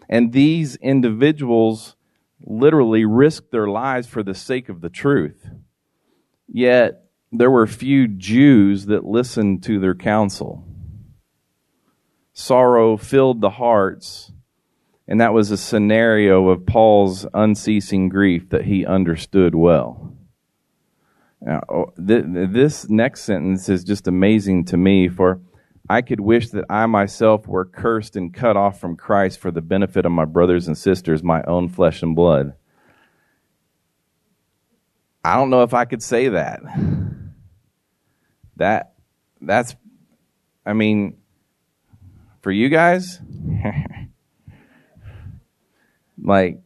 And 0.07 0.35
these 0.35 0.77
individuals 0.77 1.94
literally 2.47 3.05
risked 3.05 3.51
their 3.51 3.69
lives 3.69 4.07
for 4.07 4.23
the 4.23 4.35
sake 4.35 4.69
of 4.69 4.81
the 4.81 4.91
truth. 4.91 5.49
Yet 6.47 7.05
there 7.33 7.51
were 7.51 7.67
few 7.67 8.07
Jews 8.07 8.87
that 8.87 9.05
listened 9.05 9.63
to 9.65 9.81
their 9.81 9.95
counsel. 9.95 10.65
Sorrow 12.33 12.97
filled 12.97 13.41
the 13.41 13.51
hearts, 13.51 14.33
and 15.09 15.21
that 15.21 15.33
was 15.33 15.51
a 15.51 15.57
scenario 15.57 16.49
of 16.49 16.67
Paul's 16.67 17.27
unceasing 17.33 18.09
grief 18.09 18.51
that 18.51 18.65
he 18.65 18.85
understood 18.85 19.55
well. 19.55 20.13
Now, 21.41 21.63
oh, 21.69 21.93
this 21.97 22.89
next 22.89 23.23
sentence 23.23 23.69
is 23.69 23.85
just 23.85 24.09
amazing 24.09 24.65
to 24.67 24.77
me, 24.77 25.09
for 25.09 25.41
I 25.89 26.01
could 26.01 26.21
wish 26.21 26.49
that 26.51 26.65
I 26.71 26.87
myself 26.87 27.47
were 27.47 27.65
cursed 27.65 28.17
and 28.17 28.33
cut 28.33 28.57
off 28.57 28.81
from 28.81 28.97
Christ 28.97 29.39
for 29.39 29.51
the 29.51 29.61
benefit 29.61 30.07
of 30.07 30.13
my 30.13 30.25
brothers 30.25 30.67
and 30.67 30.79
sisters, 30.79 31.23
my 31.23 31.43
own 31.43 31.69
flesh 31.69 32.03
and 32.03 32.17
blood. 32.17 32.55
I 35.23 35.37
don't 35.37 35.51
know 35.51 35.63
if 35.63 35.75
I 35.75 35.85
could 35.85 36.03
say 36.03 36.29
that. 36.29 36.61
That 38.57 38.95
that's 39.41 39.75
I 40.65 40.75
mean 40.75 41.19
for 42.41 42.53
you 42.53 42.69
guys 42.69 43.21
like 46.23 46.61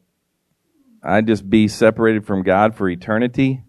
I'd 1.03 1.27
just 1.27 1.49
be 1.49 1.69
separated 1.69 2.27
from 2.27 2.43
God 2.43 2.75
for 2.75 2.89
eternity. 2.89 3.63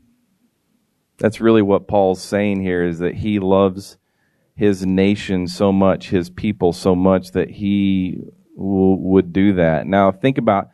That's 1.17 1.39
really 1.39 1.61
what 1.61 1.87
Paul's 1.87 2.21
saying 2.21 2.61
here 2.61 2.83
is 2.83 2.99
that 2.99 3.15
he 3.15 3.39
loves 3.39 3.97
his 4.59 4.85
nation 4.85 5.47
so 5.47 5.71
much, 5.71 6.09
his 6.09 6.29
people 6.29 6.73
so 6.73 6.93
much 6.93 7.31
that 7.31 7.49
he 7.49 8.19
w- 8.57 8.97
would 8.99 9.31
do 9.31 9.53
that. 9.53 9.87
Now, 9.87 10.11
think 10.11 10.37
about 10.37 10.67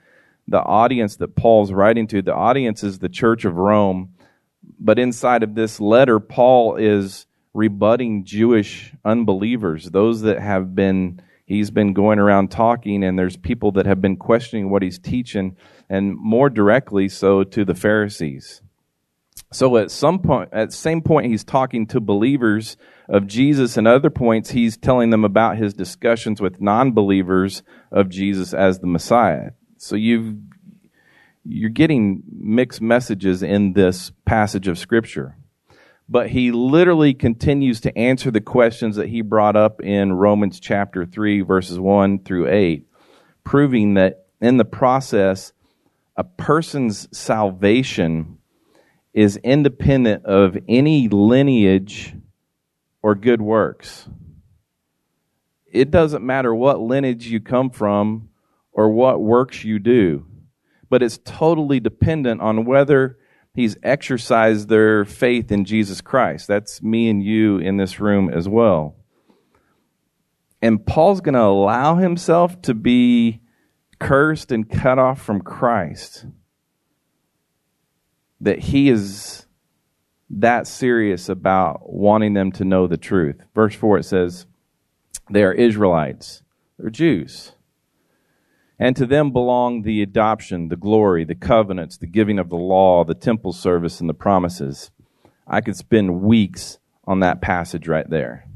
the 0.48 0.60
audience 0.60 1.18
that 1.18 1.36
Paul's 1.36 1.72
writing 1.72 2.08
to. 2.08 2.24
The 2.24 2.34
audience 2.34 2.84
is 2.84 2.98
the 2.98 3.10
church 3.10 3.46
of 3.46 3.58
Rome. 3.58 4.16
But 4.80 4.98
inside 4.98 5.44
of 5.44 5.54
this 5.54 5.80
letter, 5.80 6.20
Paul 6.20 6.78
is 6.78 7.28
rebutting 7.54 8.26
Jewish 8.26 8.92
unbelievers, 9.06 9.92
those 9.92 10.22
that 10.24 10.40
have 10.40 10.74
been, 10.74 11.22
he's 11.46 11.70
been 11.70 11.94
going 11.94 12.18
around 12.18 12.50
talking, 12.50 13.04
and 13.04 13.20
there's 13.20 13.38
people 13.38 13.72
that 13.74 13.86
have 13.86 14.02
been 14.02 14.18
questioning 14.18 14.72
what 14.72 14.82
he's 14.82 14.98
teaching, 14.98 15.56
and 15.92 16.16
more 16.16 16.50
directly 16.50 17.08
so 17.08 17.44
to 17.44 17.64
the 17.64 17.76
Pharisees. 17.76 18.64
So 19.52 19.78
at 19.78 19.92
some 19.92 20.20
point, 20.20 20.50
at 20.52 20.74
same 20.74 21.02
point, 21.02 21.28
he's 21.28 21.44
talking 21.44 21.88
to 21.88 22.00
believers 22.00 22.78
of 23.08 23.28
Jesus, 23.28 23.78
and 23.78 23.88
other 23.88 24.10
points, 24.10 24.52
he's 24.52 24.78
telling 24.78 25.12
them 25.12 25.24
about 25.24 25.58
his 25.58 25.74
discussions 25.74 26.42
with 26.42 26.60
non 26.60 26.92
believers 26.92 27.64
of 27.92 28.10
Jesus 28.10 28.54
as 28.54 28.80
the 28.80 28.88
Messiah. 28.88 29.52
So 29.78 29.96
you've, 29.96 30.36
you're 31.44 31.70
getting 31.70 32.24
mixed 32.32 32.82
messages 32.82 33.44
in 33.44 33.74
this 33.74 34.12
passage 34.26 34.68
of 34.68 34.80
Scripture. 34.80 35.38
But 36.08 36.30
he 36.30 36.52
literally 36.52 37.14
continues 37.14 37.82
to 37.82 37.98
answer 37.98 38.30
the 38.30 38.42
questions 38.42 38.96
that 38.96 39.10
he 39.10 39.22
brought 39.22 39.56
up 39.56 39.82
in 39.82 40.14
Romans 40.14 40.60
chapter 40.60 41.06
3, 41.06 41.42
verses 41.42 41.80
1 41.80 42.20
through 42.20 42.48
8, 42.50 42.88
proving 43.44 43.96
that 43.96 44.26
in 44.40 44.58
the 44.58 44.66
process, 44.66 45.52
a 46.16 46.24
person's 46.24 47.08
salvation 47.16 48.38
is 49.16 49.38
independent 49.38 50.26
of 50.26 50.58
any 50.68 51.08
lineage 51.08 52.14
or 53.02 53.16
good 53.16 53.42
works. 53.42 54.10
It 55.66 55.90
doesn't 55.90 56.24
matter 56.24 56.54
what 56.54 56.82
lineage 56.82 57.26
you 57.28 57.40
come 57.40 57.70
from 57.70 58.28
or 58.74 58.90
what 58.90 59.22
works 59.22 59.64
you 59.64 59.80
do, 59.80 60.26
but 60.90 61.02
it's 61.02 61.18
totally 61.24 61.80
dependent 61.80 62.42
on 62.42 62.66
whether 62.66 63.18
he's 63.54 63.78
exercised 63.84 64.68
their 64.68 65.06
faith 65.06 65.50
in 65.50 65.64
Jesus 65.64 66.02
Christ. 66.02 66.50
That's 66.50 66.84
me 66.84 67.10
and 67.10 67.24
you 67.24 67.58
in 67.58 67.78
this 67.78 68.02
room 68.02 68.30
as 68.30 68.50
well. 68.50 68.98
And 70.62 70.86
Paul's 70.86 71.22
going 71.22 71.36
to 71.36 71.42
allow 71.42 71.96
himself 71.96 72.62
to 72.64 72.74
be 72.74 73.40
cursed 73.98 74.52
and 74.52 74.70
cut 74.70 75.00
off 75.00 75.22
from 75.22 75.40
Christ. 75.40 76.26
That 78.42 78.60
he 78.60 78.90
is 78.90 79.46
that 80.30 80.68
serious 80.68 81.30
about 81.30 81.92
wanting 81.92 82.34
them 82.34 82.52
to 82.54 82.66
know 82.66 82.88
the 82.88 82.98
truth. 82.98 83.42
Verse 83.54 83.76
4 83.76 84.00
it 84.00 84.04
says, 84.04 84.46
They 85.30 85.44
are 85.44 85.54
Israelites, 85.54 86.44
they're 86.78 86.90
Jews. 86.90 87.54
And 88.78 88.96
to 88.98 89.06
them 89.06 89.32
belong 89.32 89.84
the 89.84 90.02
adoption, 90.02 90.68
the 90.68 90.76
glory, 90.76 91.24
the 91.24 91.36
covenants, 91.36 91.98
the 91.98 92.08
giving 92.08 92.38
of 92.40 92.50
the 92.50 92.58
law, 92.58 93.06
the 93.06 93.14
temple 93.14 93.54
service, 93.54 94.02
and 94.02 94.10
the 94.10 94.14
promises. 94.14 94.92
I 95.48 95.62
could 95.62 95.78
spend 95.78 96.22
weeks 96.22 96.80
on 97.06 97.22
that 97.22 97.42
passage 97.42 97.88
right 97.88 98.10
there. 98.10 98.50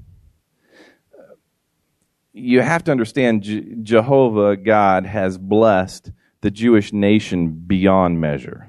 You 2.34 2.62
have 2.62 2.84
to 2.86 2.92
understand 2.92 3.84
Jehovah, 3.84 4.58
God, 4.58 5.06
has 5.06 5.38
blessed 5.38 6.12
the 6.42 6.52
Jewish 6.52 6.92
nation 6.92 7.52
beyond 7.52 8.20
measure. 8.20 8.69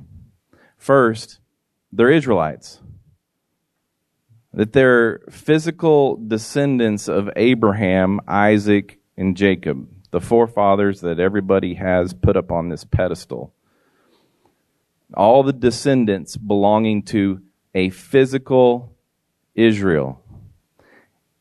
First, 0.80 1.40
they're 1.92 2.10
Israelites 2.10 2.80
that 4.54 4.72
they're 4.72 5.20
physical 5.28 6.16
descendants 6.16 7.06
of 7.06 7.28
Abraham, 7.36 8.18
Isaac, 8.26 8.98
and 9.14 9.36
Jacob, 9.36 9.86
the 10.10 10.22
forefathers 10.22 11.02
that 11.02 11.20
everybody 11.20 11.74
has 11.74 12.14
put 12.14 12.34
up 12.34 12.50
on 12.50 12.70
this 12.70 12.82
pedestal. 12.84 13.52
All 15.14 15.42
the 15.42 15.52
descendants 15.52 16.38
belonging 16.38 17.02
to 17.04 17.42
a 17.74 17.90
physical 17.90 18.96
Israel. 19.54 20.24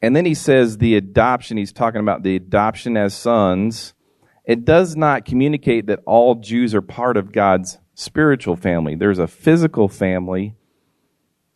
And 0.01 0.17
then 0.17 0.25
he 0.25 0.33
says 0.33 0.77
the 0.77 0.95
adoption, 0.95 1.55
he's 1.55 1.71
talking 1.71 2.01
about 2.01 2.23
the 2.23 2.35
adoption 2.35 2.97
as 2.97 3.13
sons. 3.13 3.93
It 4.43 4.65
does 4.65 4.97
not 4.97 5.23
communicate 5.23 5.87
that 5.87 6.01
all 6.05 6.35
Jews 6.35 6.75
are 6.75 6.81
part 6.81 7.15
of 7.15 7.31
God's 7.31 7.77
spiritual 7.99 8.55
family. 8.55 8.95
There's 8.95 9.19
a 9.19 9.27
physical 9.27 9.89
family 9.89 10.55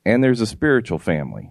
and 0.05 0.21
there's 0.21 0.41
a 0.41 0.45
spiritual 0.45 1.00
family. 1.00 1.50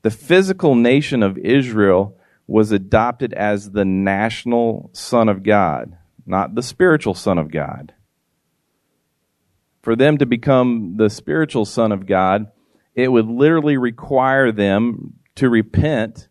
The 0.00 0.10
physical 0.10 0.74
nation 0.74 1.22
of 1.22 1.36
Israel 1.36 2.16
was 2.46 2.72
adopted 2.72 3.34
as 3.34 3.70
the 3.70 3.84
national 3.84 4.90
son 4.94 5.28
of 5.28 5.42
God, 5.42 5.96
not 6.24 6.54
the 6.54 6.62
spiritual 6.62 7.14
son 7.14 7.36
of 7.36 7.50
God. 7.50 7.92
For 9.82 9.94
them 9.94 10.16
to 10.18 10.26
become 10.26 10.96
the 10.96 11.10
spiritual 11.10 11.66
son 11.66 11.92
of 11.92 12.06
God, 12.06 12.46
it 12.94 13.08
would 13.08 13.26
literally 13.26 13.76
require 13.76 14.52
them 14.52 15.14
to 15.34 15.50
repent 15.50 16.28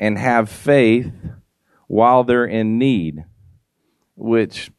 and 0.00 0.18
have 0.18 0.48
faith 0.48 1.12
while 1.86 2.24
they're 2.24 2.46
in 2.46 2.78
need, 2.78 3.24
which 4.16 4.70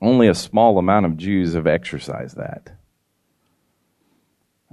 only 0.00 0.28
a 0.28 0.34
small 0.34 0.78
amount 0.78 1.06
of 1.06 1.16
Jews 1.16 1.54
have 1.54 1.66
exercised 1.66 2.36
that. 2.36 2.76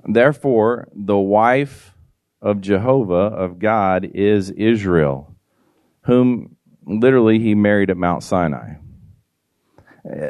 Therefore, 0.05 0.87
the 0.93 1.17
wife 1.17 1.93
of 2.41 2.61
Jehovah, 2.61 3.13
of 3.13 3.59
God, 3.59 4.05
is 4.13 4.51
Israel, 4.51 5.35
whom 6.01 6.55
literally 6.85 7.39
he 7.39 7.55
married 7.55 7.89
at 7.89 7.97
Mount 7.97 8.23
Sinai. 8.23 8.75
Uh, 10.09 10.29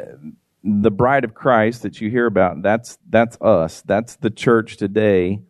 the 0.64 0.90
bride 0.90 1.24
of 1.24 1.34
Christ 1.34 1.82
that 1.82 2.00
you 2.00 2.10
hear 2.10 2.26
about, 2.26 2.62
that's, 2.62 2.98
that's 3.08 3.40
us. 3.40 3.82
That's 3.82 4.16
the 4.16 4.30
church 4.30 4.76
today. 4.76 5.40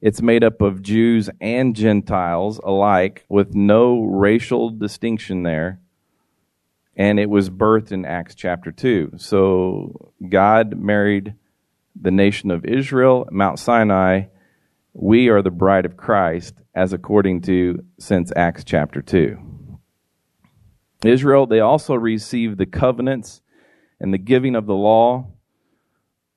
It's 0.00 0.22
made 0.22 0.44
up 0.44 0.62
of 0.62 0.80
Jews 0.80 1.28
and 1.40 1.76
Gentiles 1.76 2.60
alike 2.64 3.24
with 3.28 3.54
no 3.54 4.02
racial 4.02 4.70
distinction 4.70 5.42
there. 5.42 5.80
And 6.98 7.20
it 7.20 7.30
was 7.30 7.48
birthed 7.48 7.92
in 7.92 8.04
Acts 8.04 8.34
chapter 8.34 8.72
2. 8.72 9.12
So 9.16 10.12
God 10.28 10.76
married 10.76 11.34
the 11.94 12.10
nation 12.10 12.50
of 12.50 12.64
Israel, 12.64 13.28
Mount 13.30 13.60
Sinai, 13.60 14.24
We 14.92 15.28
are 15.28 15.40
the 15.40 15.52
bride 15.52 15.86
of 15.86 15.96
Christ, 15.96 16.54
as 16.74 16.92
according 16.92 17.42
to 17.42 17.84
since 18.00 18.32
Acts 18.34 18.64
chapter 18.64 19.00
2. 19.00 19.38
Israel, 21.04 21.46
they 21.46 21.60
also 21.60 21.94
received 21.94 22.58
the 22.58 22.66
covenants 22.66 23.42
and 24.00 24.12
the 24.12 24.18
giving 24.18 24.56
of 24.56 24.66
the 24.66 24.74
law, 24.74 25.28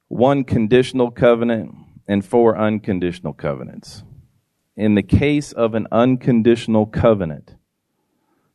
one 0.08 0.44
conditional 0.44 1.10
covenant 1.10 1.74
and 2.08 2.24
four 2.24 2.56
unconditional 2.56 3.34
covenants. 3.34 4.04
In 4.76 4.94
the 4.94 5.04
case 5.04 5.52
of 5.52 5.74
an 5.74 5.88
unconditional 5.92 6.86
covenant, 6.86 7.56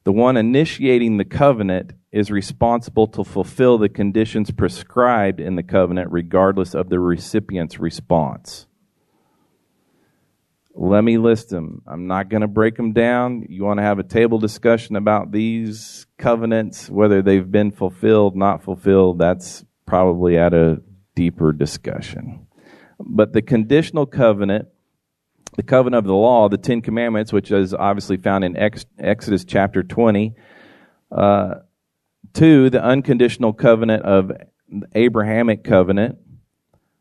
the 0.07 0.13
one 0.13 0.37
initiating 0.37 1.17
the 1.17 1.25
covenant 1.25 1.93
is 2.13 2.31
responsible 2.31 3.09
to 3.09 3.25
fulfill 3.25 3.77
the 3.77 3.89
conditions 3.89 4.53
prescribed 4.53 5.41
in 5.41 5.57
the 5.57 5.65
covenant, 5.65 6.13
regardless 6.13 6.77
of 6.77 6.89
the 6.89 7.01
recipient's 7.01 7.81
response. 7.81 8.69
Let 10.73 11.03
me 11.03 11.19
list 11.19 11.49
them. 11.49 11.83
I'm 11.89 12.07
not 12.07 12.29
going 12.29 12.43
to 12.43 12.47
break 12.47 12.77
them 12.77 12.93
down. 12.93 13.47
You 13.49 13.65
want 13.65 13.79
to 13.79 13.83
have 13.83 13.99
a 13.99 14.05
table 14.05 14.39
discussion 14.39 14.95
about 14.95 15.33
these 15.33 16.07
covenants, 16.19 16.89
whether 16.89 17.21
they've 17.21 17.51
been 17.51 17.73
fulfilled, 17.73 18.37
not 18.37 18.63
fulfilled, 18.63 19.19
that's 19.19 19.65
probably 19.87 20.39
at 20.39 20.55
a 20.55 20.83
deeper 21.17 21.53
discussion. 21.53 22.47
But 23.01 23.33
the 23.33 23.43
conditional 23.43 24.07
covenant 24.07 24.69
the 25.57 25.63
covenant 25.63 25.99
of 25.99 26.05
the 26.05 26.15
law, 26.15 26.49
the 26.49 26.59
Ten 26.59 26.83
Commandments, 26.83 27.33
which 27.33 27.51
is 27.51 27.75
obviously 27.75 28.17
found 28.17 28.45
in 28.45 28.57
Ex- 28.57 28.87
Exodus 28.99 29.45
chapter 29.45 29.83
20. 29.83 30.35
Uh, 31.11 31.55
two, 32.33 32.71
the 32.71 32.83
unconditional 32.83 33.53
covenant 33.53 34.05
of 34.05 34.29
the 34.29 34.87
Abrahamic 34.95 35.65
covenant, 35.65 36.19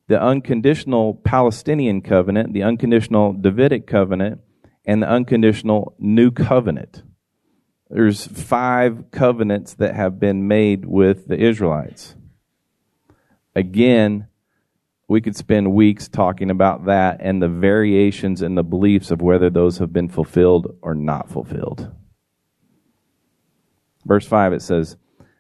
the 0.08 0.22
unconditional 0.22 1.16
Palestinian 1.16 2.02
covenant, 2.02 2.54
the 2.54 2.64
unconditional 2.64 3.34
Davidic 3.34 3.88
covenant, 3.88 4.42
and 4.86 5.02
the 5.02 5.10
unconditional 5.10 5.96
New 6.00 6.32
Covenant. 6.32 7.04
There's 7.90 8.26
five 8.26 9.06
covenants 9.12 9.74
that 9.76 9.96
have 9.96 10.20
been 10.20 10.48
made 10.48 10.86
with 10.86 11.28
the 11.28 11.38
Israelites. 11.38 12.16
Again, 13.56 14.28
we 15.08 15.22
could 15.22 15.36
spend 15.36 15.74
weeks 15.74 16.08
talking 16.08 16.50
about 16.50 16.86
that 16.86 17.18
and 17.20 17.42
the 17.42 17.48
variations 17.48 18.42
in 18.42 18.56
the 18.56 18.64
beliefs 18.64 19.12
of 19.12 19.22
whether 19.22 19.50
those 19.50 19.78
have 19.78 19.94
been 19.94 20.10
fulfilled 20.10 20.78
or 20.82 20.96
not 20.96 21.30
fulfilled. 21.30 21.92
Verse 24.04 24.26
5 24.26 24.54
it 24.54 24.62
says, 24.62 24.98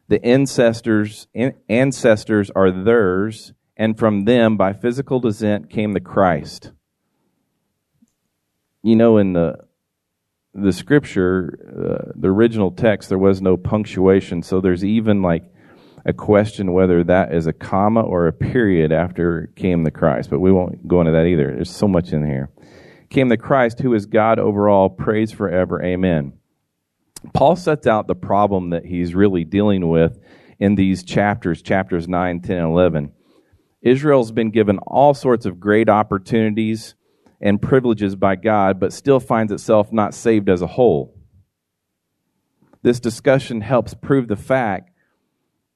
The 0.08 0.24
ancestors 0.24 1.28
ancestors 1.68 2.52
are 2.56 2.72
theirs, 2.72 3.54
and 3.76 3.98
from 3.98 4.26
them 4.26 4.56
by 4.56 4.74
physical 4.74 5.20
descent 5.20 5.70
came 5.70 5.94
the 5.94 6.00
Christ. 6.00 6.72
You 8.84 8.96
know, 8.96 9.18
in 9.18 9.34
the 9.34 9.66
the 10.54 10.72
scripture, 10.72 11.60
uh, 11.68 12.12
the 12.16 12.30
original 12.30 12.72
text, 12.72 13.10
there 13.10 13.18
was 13.18 13.42
no 13.42 13.58
punctuation, 13.58 14.42
so 14.42 14.62
there's 14.62 14.86
even 14.86 15.22
like 15.22 15.44
a 16.06 16.14
question 16.14 16.74
whether 16.74 17.04
that 17.04 17.34
is 17.34 17.48
a 17.48 17.54
comma 17.54 18.02
or 18.02 18.28
a 18.28 18.34
period 18.34 18.92
after 18.92 19.52
came 19.56 19.84
the 19.84 19.92
Christ, 19.92 20.30
but 20.30 20.40
we 20.40 20.52
won't 20.52 20.88
go 20.88 21.02
into 21.02 21.12
that 21.12 21.26
either. 21.26 21.52
There's 21.56 21.76
so 21.76 21.88
much 21.88 22.14
in 22.14 22.26
here. 22.26 22.52
Came 23.10 23.30
the 23.30 23.38
Christ, 23.38 23.80
who 23.80 23.94
is 23.94 24.06
God 24.06 24.38
over 24.40 24.70
all, 24.70 24.90
praise 24.90 25.32
forever. 25.32 25.82
Amen. 25.84 26.34
Paul 27.34 27.56
sets 27.56 27.88
out 27.88 28.08
the 28.08 28.16
problem 28.16 28.70
that 28.70 28.86
he's 28.86 29.16
really 29.16 29.44
dealing 29.44 29.90
with 29.90 30.20
in 30.60 30.76
these 30.76 31.04
chapters, 31.04 31.62
chapters 31.62 32.08
9, 32.08 32.42
10, 32.42 32.58
and 32.58 32.72
11. 32.72 33.12
Israel's 33.82 34.32
been 34.32 34.52
given 34.52 34.78
all 34.80 35.14
sorts 35.14 35.46
of 35.46 35.60
great 35.60 35.90
opportunities 35.90 36.96
and 37.42 37.62
privileges 37.62 38.16
by 38.16 38.36
God, 38.36 38.80
but 38.80 38.94
still 38.94 39.20
finds 39.20 39.52
itself 39.52 39.92
not 39.92 40.14
saved 40.14 40.50
as 40.50 40.62
a 40.62 40.68
whole. 40.68 41.16
This 42.82 43.00
discussion 43.00 43.62
helps 43.62 43.96
prove 43.96 44.28
the 44.28 44.36
fact 44.36 44.92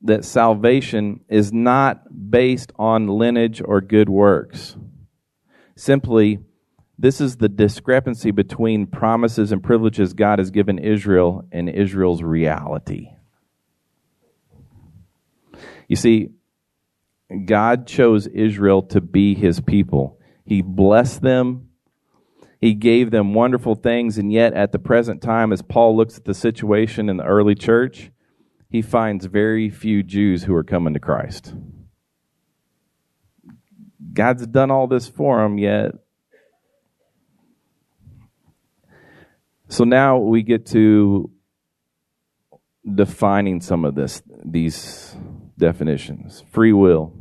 that 0.01 0.23
salvation 0.23 1.21
is 1.27 1.51
not 1.51 2.31
based 2.31 2.71
on 2.77 3.07
lineage 3.07 3.61
or 3.63 3.81
good 3.81 4.09
works. 4.09 4.75
Simply, 5.75 6.39
this 6.97 7.21
is 7.21 7.37
the 7.37 7.49
discrepancy 7.49 8.31
between 8.31 8.87
promises 8.87 9.51
and 9.51 9.63
privileges 9.63 10.13
God 10.13 10.39
has 10.39 10.51
given 10.51 10.77
Israel 10.77 11.45
and 11.51 11.69
Israel's 11.69 12.21
reality. 12.21 13.09
You 15.87 15.95
see, 15.95 16.29
God 17.45 17.87
chose 17.87 18.27
Israel 18.27 18.81
to 18.83 19.01
be 19.01 19.33
his 19.33 19.61
people. 19.61 20.19
He 20.45 20.61
blessed 20.61 21.21
them. 21.21 21.69
He 22.59 22.73
gave 22.73 23.11
them 23.11 23.33
wonderful 23.33 23.75
things, 23.75 24.17
and 24.17 24.33
yet 24.33 24.53
at 24.53 24.71
the 24.71 24.79
present 24.79 25.21
time, 25.21 25.53
as 25.53 25.61
Paul 25.61 25.95
looks 25.95 26.17
at 26.17 26.25
the 26.25 26.33
situation 26.33 27.07
in 27.07 27.17
the 27.17 27.23
early 27.23 27.55
church, 27.55 28.11
he 28.69 28.81
finds 28.81 29.25
very 29.25 29.69
few 29.69 30.03
Jews 30.03 30.43
who 30.43 30.53
are 30.53 30.63
coming 30.63 30.93
to 30.93 30.99
Christ. 30.99 31.53
God's 34.13 34.45
done 34.47 34.71
all 34.71 34.87
this 34.87 35.07
for 35.07 35.43
him, 35.43 35.57
yet. 35.57 35.91
So 39.67 39.83
now 39.83 40.17
we 40.17 40.43
get 40.43 40.67
to 40.67 41.31
defining 42.95 43.61
some 43.61 43.85
of 43.85 43.95
this, 43.95 44.21
these 44.43 45.15
definitions. 45.57 46.43
Free 46.51 46.73
will. 46.73 47.13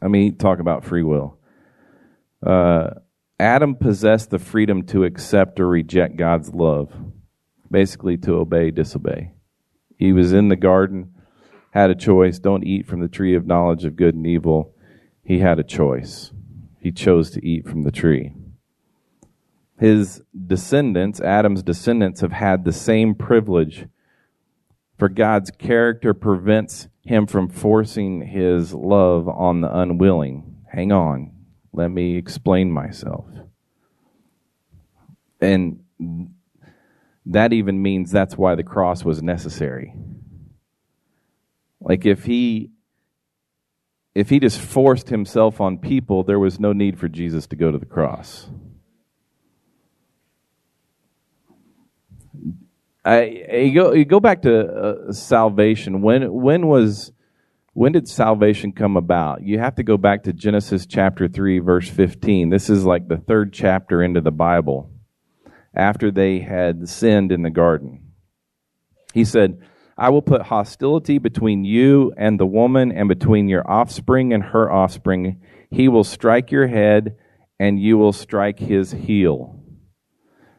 Let 0.00 0.10
me 0.10 0.32
talk 0.32 0.58
about 0.58 0.84
free 0.84 1.04
will. 1.04 1.38
Uh, 2.44 2.90
Adam 3.38 3.76
possessed 3.76 4.30
the 4.30 4.38
freedom 4.38 4.84
to 4.86 5.04
accept 5.04 5.60
or 5.60 5.68
reject 5.68 6.16
God's 6.16 6.52
love, 6.52 6.92
basically 7.70 8.16
to 8.18 8.34
obey, 8.34 8.70
disobey. 8.70 9.32
He 10.02 10.12
was 10.12 10.32
in 10.32 10.48
the 10.48 10.56
garden, 10.56 11.14
had 11.70 11.88
a 11.88 11.94
choice 11.94 12.40
don't 12.40 12.64
eat 12.64 12.88
from 12.88 12.98
the 12.98 13.06
tree 13.06 13.36
of 13.36 13.46
knowledge 13.46 13.84
of 13.84 13.94
good 13.94 14.16
and 14.16 14.26
evil. 14.26 14.74
He 15.22 15.38
had 15.38 15.60
a 15.60 15.62
choice. 15.62 16.32
He 16.80 16.90
chose 16.90 17.30
to 17.30 17.46
eat 17.46 17.68
from 17.68 17.82
the 17.82 17.92
tree. 17.92 18.32
His 19.78 20.20
descendants, 20.34 21.20
Adam's 21.20 21.62
descendants, 21.62 22.20
have 22.20 22.32
had 22.32 22.64
the 22.64 22.72
same 22.72 23.14
privilege, 23.14 23.86
for 24.98 25.08
God's 25.08 25.52
character 25.52 26.12
prevents 26.14 26.88
him 27.04 27.28
from 27.28 27.48
forcing 27.48 28.22
his 28.22 28.74
love 28.74 29.28
on 29.28 29.60
the 29.60 29.72
unwilling. 29.72 30.64
Hang 30.72 30.90
on, 30.90 31.30
let 31.72 31.92
me 31.92 32.16
explain 32.16 32.72
myself. 32.72 33.26
And 35.40 35.84
that 37.26 37.52
even 37.52 37.80
means 37.80 38.10
that's 38.10 38.36
why 38.36 38.54
the 38.54 38.64
cross 38.64 39.04
was 39.04 39.22
necessary. 39.22 39.94
Like 41.80 42.04
if 42.04 42.24
he 42.24 42.70
if 44.14 44.28
he 44.28 44.40
just 44.40 44.60
forced 44.60 45.08
himself 45.08 45.60
on 45.60 45.78
people, 45.78 46.22
there 46.22 46.38
was 46.38 46.60
no 46.60 46.72
need 46.72 46.98
for 46.98 47.08
Jesus 47.08 47.46
to 47.46 47.56
go 47.56 47.72
to 47.72 47.78
the 47.78 47.86
cross. 47.86 48.48
I, 53.04 53.22
you 53.52 53.74
go 53.74 53.92
you 53.92 54.04
go 54.04 54.20
back 54.20 54.42
to 54.42 54.66
uh, 54.66 55.12
salvation. 55.12 56.02
When 56.02 56.32
when 56.32 56.68
was 56.68 57.12
when 57.72 57.92
did 57.92 58.06
salvation 58.06 58.72
come 58.72 58.96
about? 58.96 59.42
You 59.42 59.58
have 59.58 59.76
to 59.76 59.82
go 59.82 59.96
back 59.96 60.24
to 60.24 60.32
Genesis 60.32 60.86
chapter 60.86 61.26
3 61.26 61.60
verse 61.60 61.88
15. 61.88 62.50
This 62.50 62.68
is 62.68 62.84
like 62.84 63.08
the 63.08 63.16
third 63.16 63.52
chapter 63.52 64.02
into 64.02 64.20
the 64.20 64.30
Bible 64.30 64.91
after 65.74 66.10
they 66.10 66.40
had 66.40 66.88
sinned 66.88 67.32
in 67.32 67.42
the 67.42 67.50
garden. 67.50 68.12
He 69.12 69.24
said, 69.24 69.60
I 69.96 70.10
will 70.10 70.22
put 70.22 70.42
hostility 70.42 71.18
between 71.18 71.64
you 71.64 72.12
and 72.16 72.40
the 72.40 72.46
woman, 72.46 72.92
and 72.92 73.08
between 73.08 73.48
your 73.48 73.68
offspring 73.70 74.32
and 74.32 74.42
her 74.42 74.70
offspring. 74.70 75.40
He 75.70 75.88
will 75.88 76.04
strike 76.04 76.50
your 76.50 76.66
head, 76.66 77.16
and 77.60 77.80
you 77.80 77.98
will 77.98 78.12
strike 78.12 78.58
his 78.58 78.92
heel. 78.92 79.58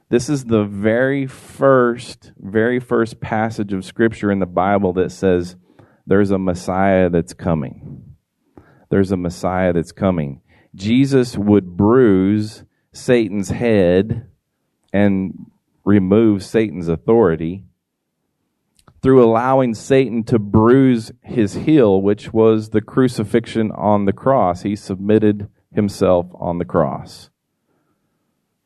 This 0.10 0.30
is 0.30 0.45
the 0.45 0.63
very 0.63 1.26
first, 1.26 2.32
very 2.38 2.80
first 2.80 3.19
passage 3.19 3.73
of 3.73 3.84
Scripture 3.84 4.32
in 4.32 4.39
the 4.39 4.45
Bible 4.45 4.93
that 4.93 5.12
says 5.12 5.56
there's 6.06 6.32
a 6.32 6.38
Messiah 6.38 7.10
that's 7.10 7.34
coming. 7.34 8.15
There's 8.91 9.12
a 9.12 9.17
Messiah 9.17 9.73
that's 9.73 9.91
coming. 9.91 10.41
Jesus 10.76 11.36
would 11.36 11.76
bruise 11.76 12.63
Satan's 12.93 13.49
head 13.49 14.28
and 14.93 15.51
remove 15.84 16.43
Satan's 16.43 16.88
authority 16.88 17.65
through 19.01 19.21
allowing 19.21 19.73
Satan 19.73 20.23
to 20.23 20.39
bruise 20.39 21.12
his 21.21 21.56
heel, 21.56 22.01
which 22.01 22.32
was 22.32 22.69
the 22.69 22.82
crucifixion 22.82 23.69
on 23.71 24.06
the 24.06 24.13
cross. 24.13 24.62
He 24.62 24.77
submitted 24.77 25.49
himself 25.73 26.27
on 26.36 26.60
the 26.60 26.65
cross 26.65 27.29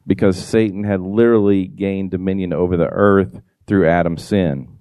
because 0.06 0.38
Satan 0.38 0.84
had 0.84 1.02
literally 1.02 1.68
gained 1.68 2.12
dominion 2.12 2.54
over 2.54 2.78
the 2.78 2.90
earth 2.90 3.42
through 3.66 3.90
Adam's 3.90 4.24
sin. 4.24 4.78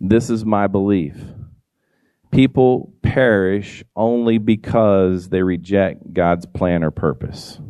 This 0.00 0.28
is 0.28 0.44
my 0.44 0.66
belief. 0.66 1.16
People 2.30 2.92
perish 3.02 3.82
only 3.94 4.36
because 4.36 5.30
they 5.30 5.42
reject 5.42 6.12
God's 6.12 6.44
plan 6.44 6.84
or 6.84 6.90
purpose. 6.90 7.60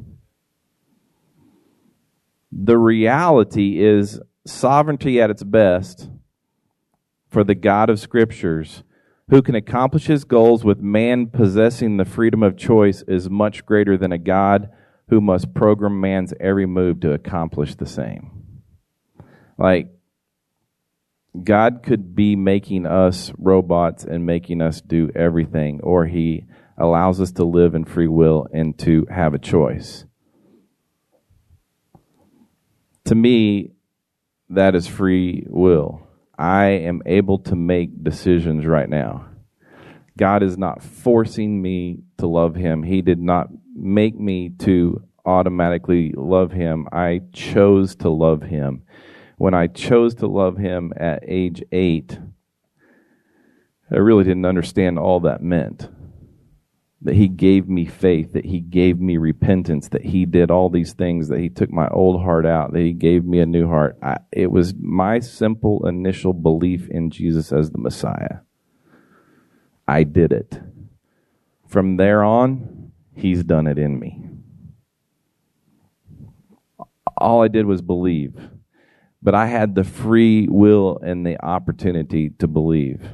The 2.59 2.79
reality 2.79 3.85
is 3.85 4.19
sovereignty 4.47 5.21
at 5.21 5.29
its 5.29 5.43
best 5.43 6.09
for 7.29 7.45
the 7.45 7.55
God 7.55 7.91
of 7.91 8.01
Scriptures, 8.01 8.83
who 9.29 9.43
can 9.43 9.55
accomplish 9.55 10.07
his 10.07 10.25
goals 10.25 10.65
with 10.65 10.81
man 10.81 11.27
possessing 11.27 11.99
the 11.99 12.07
freedom 12.07 12.43
of 12.43 12.57
choice, 12.57 13.03
is 13.07 13.29
much 13.29 13.67
greater 13.67 13.99
than 13.99 14.11
a 14.11 14.17
God 14.17 14.71
who 15.09 15.21
must 15.21 15.53
program 15.53 16.01
man's 16.01 16.33
every 16.41 16.65
move 16.65 17.01
to 17.01 17.13
accomplish 17.13 17.75
the 17.75 17.85
same. 17.85 18.63
Like, 19.59 19.91
God 21.45 21.83
could 21.83 22.15
be 22.15 22.37
making 22.37 22.87
us 22.87 23.33
robots 23.37 24.03
and 24.03 24.25
making 24.25 24.63
us 24.63 24.81
do 24.81 25.11
everything, 25.15 25.81
or 25.83 26.07
He 26.07 26.47
allows 26.79 27.21
us 27.21 27.33
to 27.33 27.45
live 27.45 27.75
in 27.75 27.85
free 27.85 28.09
will 28.09 28.47
and 28.51 28.79
to 28.79 29.07
have 29.11 29.35
a 29.35 29.39
choice. 29.39 30.06
To 33.07 33.15
me, 33.15 33.73
that 34.51 34.75
is 34.75 34.87
free 34.87 35.47
will. 35.49 36.07
I 36.39 36.67
am 36.67 37.03
able 37.07 37.39
to 37.41 37.57
make 37.57 38.05
decisions 38.05 38.67
right 38.67 38.89
now. 38.89 39.27
God 40.19 40.43
is 40.43 40.57
not 40.57 40.83
forcing 40.83 41.61
me 41.61 42.01
to 42.19 42.27
love 42.27 42.55
Him. 42.55 42.83
He 42.83 43.03
did 43.03 43.21
not 43.21 43.49
make 43.75 44.19
me 44.19 44.51
to 44.61 45.03
automatically 45.25 46.13
love 46.17 46.53
Him. 46.53 46.87
I 46.93 47.23
chose 47.33 47.97
to 47.97 48.09
love 48.11 48.43
Him 48.43 48.83
when 49.37 49.55
I 49.55 49.67
chose 49.67 50.15
to 50.17 50.27
love 50.27 50.57
him 50.57 50.93
at 50.97 51.23
age 51.27 51.63
eight, 51.73 52.19
I 53.91 53.97
really 53.97 54.25
didn't 54.25 54.47
understand 54.47 54.99
all 54.99 55.21
that 55.21 55.43
meant. 55.43 55.89
That 57.07 57.15
he 57.15 57.29
gave 57.29 57.69
me 57.69 57.87
faith, 57.87 58.35
that 58.35 58.45
he 58.45 58.61
gave 58.61 59.01
me 59.01 59.17
repentance, 59.17 59.89
that 59.89 60.05
he 60.05 60.27
did 60.27 60.51
all 60.51 60.69
these 60.69 60.93
things, 60.93 61.29
that 61.29 61.41
he 61.41 61.49
took 61.49 61.71
my 61.71 61.89
old 61.89 62.23
heart 62.23 62.45
out, 62.45 62.73
that 62.73 62.81
he 62.81 62.93
gave 62.93 63.25
me 63.25 63.41
a 63.41 63.47
new 63.47 63.67
heart. 63.67 63.97
I, 64.03 64.19
it 64.31 64.51
was 64.51 64.75
my 64.79 65.21
simple 65.21 65.87
initial 65.87 66.33
belief 66.33 66.89
in 66.89 67.11
Jesus 67.11 67.53
as 67.53 67.71
the 67.71 67.79
Messiah. 67.79 68.41
I 69.89 70.03
did 70.03 70.33
it. 70.33 70.61
From 71.67 71.97
there 71.97 72.23
on, 72.23 72.93
he's 73.15 73.43
done 73.45 73.67
it 73.67 73.79
in 73.79 73.99
me. 73.99 74.23
All 77.17 77.43
I 77.43 77.49
did 77.49 77.67
was 77.67 77.81
believe 77.83 78.51
but 79.27 79.35
I 79.35 79.47
had 79.47 79.75
the 79.75 79.83
free 79.83 80.47
will 80.49 81.01
and 81.03 81.27
the 81.27 81.45
opportunity 81.45 82.31
to 82.39 82.47
believe. 82.47 83.11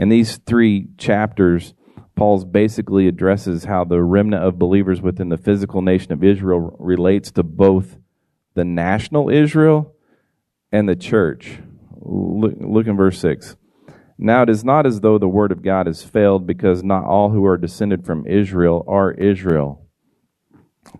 And 0.00 0.10
these 0.10 0.38
three 0.38 0.88
chapters, 0.96 1.74
Paul's 2.16 2.44
basically 2.44 3.08
addresses 3.08 3.64
how 3.64 3.84
the 3.84 4.02
remnant 4.02 4.44
of 4.44 4.58
believers 4.58 5.02
within 5.02 5.30
the 5.30 5.36
physical 5.36 5.82
nation 5.82 6.12
of 6.12 6.22
Israel 6.22 6.76
relates 6.78 7.30
to 7.32 7.42
both 7.42 7.98
the 8.54 8.64
national 8.64 9.30
Israel 9.30 9.92
and 10.70 10.88
the 10.88 10.96
church. 10.96 11.58
Look, 12.00 12.54
look 12.58 12.86
in 12.86 12.96
verse 12.96 13.18
6. 13.18 13.56
Now 14.16 14.42
it 14.42 14.50
is 14.50 14.64
not 14.64 14.86
as 14.86 15.00
though 15.00 15.18
the 15.18 15.28
word 15.28 15.50
of 15.50 15.62
God 15.62 15.86
has 15.86 16.04
failed, 16.04 16.46
because 16.46 16.84
not 16.84 17.04
all 17.04 17.30
who 17.30 17.44
are 17.44 17.58
descended 17.58 18.06
from 18.06 18.26
Israel 18.26 18.84
are 18.86 19.10
Israel. 19.12 19.88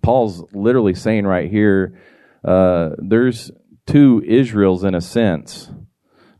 Paul's 0.03 0.42
literally 0.53 0.94
saying 0.94 1.27
right 1.27 1.50
here, 1.50 2.00
uh, 2.44 2.90
there's 2.98 3.53
two 3.87 4.22
Israels 4.27 4.83
in 4.83 4.94
a 4.94 5.00
sense. 5.00 5.70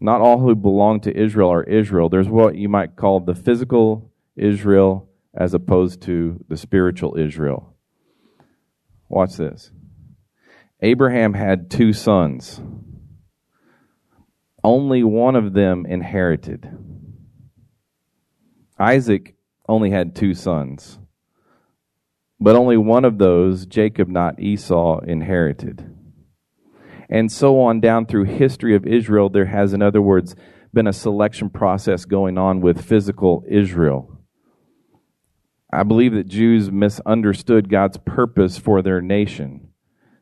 Not 0.01 0.21
all 0.21 0.41
who 0.41 0.55
belong 0.55 1.01
to 1.03 1.17
Israel 1.17 1.51
are 1.53 1.63
Israel. 1.63 2.09
There's 2.09 2.29
what 2.29 2.57
you 2.57 2.69
might 2.69 2.97
call 2.97 3.21
the 3.21 3.35
physical 3.35 4.11
Israel 4.37 5.09
as 5.37 5.55
opposed 5.55 6.03
to 6.03 6.45
the 6.49 6.57
spiritual 6.57 7.17
Israel. 7.17 7.75
Watch 9.09 9.37
this. 9.37 9.71
Abraham 10.81 11.35
had 11.35 11.71
two 11.71 11.93
sons. 11.93 12.61
Only 14.63 15.03
one 15.03 15.37
of 15.37 15.53
them 15.53 15.87
inherited. 15.87 16.69
Isaac 18.79 19.35
only 19.69 19.91
had 19.91 20.15
two 20.15 20.35
sons. 20.35 20.99
But 22.41 22.57
only 22.57 22.77
one 22.77 23.05
of 23.05 23.19
those, 23.19 23.67
Jacob, 23.67 24.09
not 24.09 24.41
Esau, 24.41 25.01
inherited 25.01 25.95
and 27.09 27.31
so 27.31 27.61
on 27.61 27.81
down 27.81 28.07
through 28.07 28.25
history 28.25 28.75
of 28.75 28.87
Israel, 28.87 29.29
there 29.29 29.47
has, 29.47 29.73
in 29.73 29.83
other 29.83 30.03
words, 30.03 30.35
been 30.73 30.87
a 30.87 30.93
selection 30.93 31.51
process 31.51 32.05
going 32.05 32.39
on 32.39 32.61
with 32.61 32.85
physical 32.85 33.45
Israel. 33.49 34.14
I 35.75 35.83
believe 35.83 36.15
that 36.15 36.29
Jews 36.29 36.71
misunderstood 36.71 37.69
God's 37.69 37.99
purpose 37.99 38.59
for 38.59 38.81
their 38.81 39.01
nation. 39.01 39.69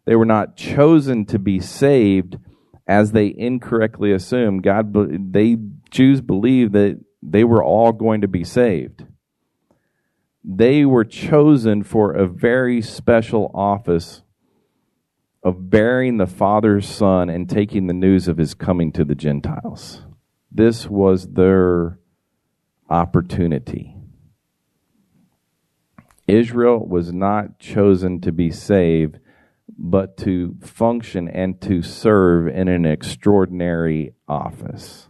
They 0.06 0.16
were 0.16 0.24
not 0.24 0.56
chosen 0.56 1.26
to 1.26 1.38
be 1.38 1.60
saved 1.60 2.38
as 2.86 3.12
they 3.12 3.32
incorrectly 3.36 4.12
assumed. 4.12 4.62
God, 4.62 4.92
they 5.32 5.58
Jews 5.90 6.20
believed 6.20 6.72
that 6.72 7.00
they 7.22 7.44
were 7.44 7.62
all 7.62 7.92
going 7.92 8.22
to 8.22 8.28
be 8.28 8.44
saved. 8.44 9.04
They 10.44 10.84
were 10.84 11.04
chosen 11.04 11.84
for 11.84 12.12
a 12.12 12.26
very 12.26 12.82
special 12.82 13.50
office 13.54 14.22
of 15.44 15.70
bearing 15.70 16.16
the 16.16 16.26
Father's 16.26 16.88
Son 16.88 17.28
and 17.28 17.48
taking 17.48 17.86
the 17.86 17.94
news 17.94 18.26
of 18.26 18.38
his 18.38 18.54
coming 18.54 18.90
to 18.92 19.04
the 19.04 19.14
Gentiles. 19.14 20.02
This 20.50 20.88
was 20.88 21.28
their 21.28 21.98
opportunity. 22.90 23.96
Israel 26.26 26.86
was 26.86 27.12
not 27.12 27.58
chosen 27.58 28.20
to 28.20 28.32
be 28.32 28.50
saved, 28.50 29.18
but 29.78 30.16
to 30.18 30.56
function 30.60 31.28
and 31.28 31.60
to 31.62 31.82
serve 31.82 32.48
in 32.48 32.68
an 32.68 32.84
extraordinary 32.84 34.14
office. 34.28 35.08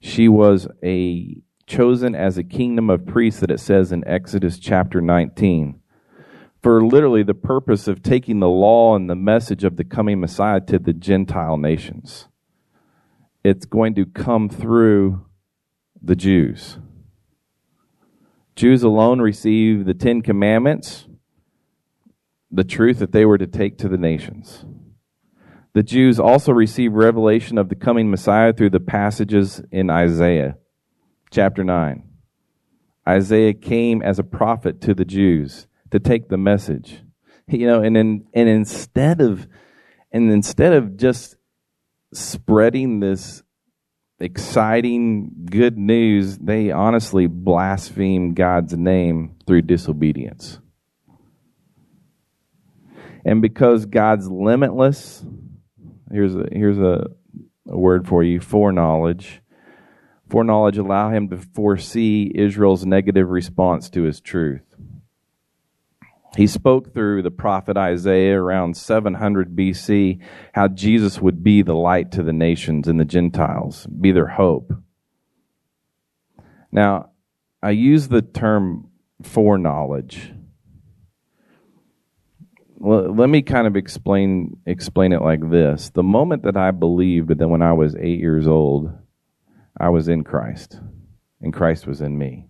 She 0.00 0.28
was 0.28 0.68
a 0.82 1.42
chosen 1.66 2.14
as 2.14 2.36
a 2.36 2.44
kingdom 2.44 2.90
of 2.90 3.06
priests 3.06 3.40
that 3.40 3.50
it 3.50 3.60
says 3.60 3.92
in 3.92 4.06
Exodus 4.06 4.58
chapter 4.58 5.00
19 5.00 5.80
for 6.62 6.84
literally 6.84 7.22
the 7.22 7.34
purpose 7.34 7.88
of 7.88 8.02
taking 8.02 8.38
the 8.38 8.48
law 8.48 8.94
and 8.94 9.10
the 9.10 9.16
message 9.16 9.64
of 9.64 9.76
the 9.76 9.84
coming 9.84 10.20
Messiah 10.20 10.60
to 10.60 10.78
the 10.78 10.92
Gentile 10.92 11.56
nations. 11.56 12.28
It's 13.42 13.66
going 13.66 13.94
to 13.96 14.06
come 14.06 14.48
through 14.48 15.26
the 16.00 16.14
Jews. 16.14 16.78
Jews 18.54 18.82
alone 18.82 19.20
receive 19.20 19.84
the 19.84 19.94
Ten 19.94 20.22
Commandments, 20.22 21.06
the 22.50 22.64
truth 22.64 22.98
that 22.98 23.12
they 23.12 23.24
were 23.24 23.38
to 23.38 23.46
take 23.46 23.78
to 23.78 23.88
the 23.88 23.96
nations. 23.96 24.64
The 25.74 25.82
Jews 25.82 26.20
also 26.20 26.52
receive 26.52 26.92
revelation 26.92 27.56
of 27.56 27.70
the 27.70 27.74
coming 27.74 28.10
Messiah 28.10 28.52
through 28.52 28.70
the 28.70 28.80
passages 28.80 29.62
in 29.70 29.88
Isaiah 29.88 30.58
chapter 31.30 31.64
9. 31.64 32.04
Isaiah 33.08 33.54
came 33.54 34.02
as 34.02 34.18
a 34.18 34.24
prophet 34.24 34.80
to 34.82 34.94
the 34.94 35.04
Jews 35.04 35.66
to 35.90 35.98
take 35.98 36.28
the 36.28 36.38
message. 36.38 37.02
You 37.48 37.66
know, 37.66 37.82
and 37.82 37.96
in, 37.96 38.24
and 38.32 38.48
instead 38.48 39.20
of 39.20 39.48
and 40.12 40.30
instead 40.30 40.72
of 40.72 40.96
just 40.96 41.36
spreading 42.14 43.00
this 43.00 43.41
exciting 44.22 45.46
good 45.46 45.76
news, 45.76 46.38
they 46.38 46.70
honestly 46.70 47.26
blaspheme 47.26 48.34
God's 48.34 48.74
name 48.74 49.36
through 49.46 49.62
disobedience. 49.62 50.58
And 53.24 53.42
because 53.42 53.86
God's 53.86 54.28
limitless, 54.28 55.24
here's 56.10 56.34
a, 56.34 56.46
here's 56.50 56.78
a, 56.78 57.08
a 57.68 57.76
word 57.76 58.06
for 58.06 58.22
you 58.22 58.40
foreknowledge. 58.40 59.40
Foreknowledge 60.28 60.78
allow 60.78 61.10
him 61.10 61.28
to 61.28 61.36
foresee 61.36 62.30
Israel's 62.34 62.86
negative 62.86 63.28
response 63.28 63.90
to 63.90 64.02
his 64.02 64.20
truth. 64.20 64.62
He 66.36 66.46
spoke 66.46 66.94
through 66.94 67.22
the 67.22 67.30
prophet 67.30 67.76
Isaiah 67.76 68.40
around 68.40 68.76
700 68.76 69.54
BC 69.54 70.18
how 70.54 70.68
Jesus 70.68 71.20
would 71.20 71.42
be 71.42 71.62
the 71.62 71.74
light 71.74 72.10
to 72.12 72.22
the 72.22 72.32
nations 72.32 72.88
and 72.88 72.98
the 72.98 73.04
Gentiles, 73.04 73.86
be 73.86 74.12
their 74.12 74.28
hope. 74.28 74.72
Now, 76.70 77.10
I 77.62 77.70
use 77.70 78.08
the 78.08 78.22
term 78.22 78.88
foreknowledge. 79.22 80.32
Well, 82.76 83.14
let 83.14 83.28
me 83.28 83.42
kind 83.42 83.66
of 83.66 83.76
explain 83.76 84.56
explain 84.66 85.12
it 85.12 85.22
like 85.22 85.50
this. 85.50 85.90
The 85.90 86.02
moment 86.02 86.44
that 86.44 86.56
I 86.56 86.70
believed 86.70 87.28
that 87.28 87.48
when 87.48 87.62
I 87.62 87.74
was 87.74 87.94
8 87.94 88.18
years 88.18 88.48
old, 88.48 88.90
I 89.78 89.90
was 89.90 90.08
in 90.08 90.24
Christ 90.24 90.80
and 91.40 91.52
Christ 91.52 91.86
was 91.86 92.00
in 92.00 92.16
me. 92.16 92.48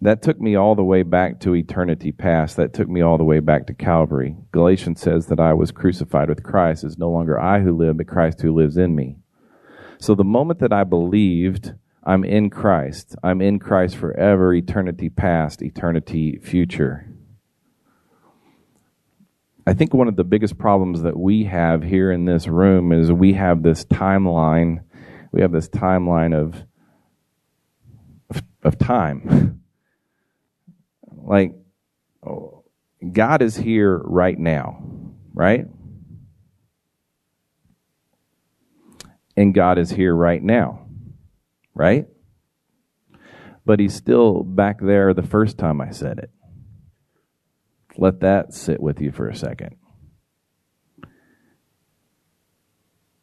That 0.00 0.22
took 0.22 0.40
me 0.40 0.54
all 0.56 0.74
the 0.74 0.84
way 0.84 1.02
back 1.02 1.40
to 1.40 1.54
eternity 1.54 2.12
past. 2.12 2.56
That 2.56 2.74
took 2.74 2.88
me 2.88 3.00
all 3.00 3.16
the 3.16 3.24
way 3.24 3.40
back 3.40 3.66
to 3.66 3.74
Calvary. 3.74 4.36
Galatians 4.52 5.00
says 5.00 5.26
that 5.26 5.40
I 5.40 5.54
was 5.54 5.72
crucified 5.72 6.28
with 6.28 6.42
Christ. 6.42 6.84
It's 6.84 6.98
no 6.98 7.10
longer 7.10 7.40
I 7.40 7.60
who 7.60 7.74
live, 7.74 7.96
but 7.96 8.06
Christ 8.06 8.42
who 8.42 8.54
lives 8.54 8.76
in 8.76 8.94
me. 8.94 9.16
So 9.98 10.14
the 10.14 10.24
moment 10.24 10.60
that 10.60 10.72
I 10.72 10.84
believed, 10.84 11.72
I'm 12.04 12.24
in 12.24 12.50
Christ. 12.50 13.16
I'm 13.22 13.40
in 13.40 13.58
Christ 13.58 13.96
forever, 13.96 14.52
eternity 14.52 15.08
past, 15.08 15.62
eternity 15.62 16.38
future. 16.42 17.08
I 19.66 19.72
think 19.72 19.92
one 19.92 20.06
of 20.06 20.16
the 20.16 20.24
biggest 20.24 20.58
problems 20.58 21.02
that 21.02 21.18
we 21.18 21.44
have 21.44 21.82
here 21.82 22.12
in 22.12 22.24
this 22.24 22.46
room 22.46 22.92
is 22.92 23.10
we 23.10 23.32
have 23.32 23.62
this 23.62 23.84
timeline. 23.86 24.84
We 25.32 25.40
have 25.40 25.52
this 25.52 25.68
timeline 25.68 26.38
of 26.38 26.64
of, 28.30 28.42
of 28.62 28.78
time. 28.78 29.62
like 31.26 31.54
God 33.12 33.42
is 33.42 33.56
here 33.56 33.98
right 33.98 34.38
now, 34.38 34.82
right? 35.34 35.66
And 39.36 39.52
God 39.52 39.78
is 39.78 39.90
here 39.90 40.14
right 40.14 40.42
now, 40.42 40.86
right? 41.74 42.06
But 43.66 43.80
he's 43.80 43.94
still 43.94 44.44
back 44.44 44.80
there 44.80 45.12
the 45.12 45.22
first 45.22 45.58
time 45.58 45.80
I 45.80 45.90
said 45.90 46.18
it. 46.18 46.30
Let 47.98 48.20
that 48.20 48.54
sit 48.54 48.80
with 48.80 49.00
you 49.00 49.10
for 49.10 49.28
a 49.28 49.34
second. 49.34 49.76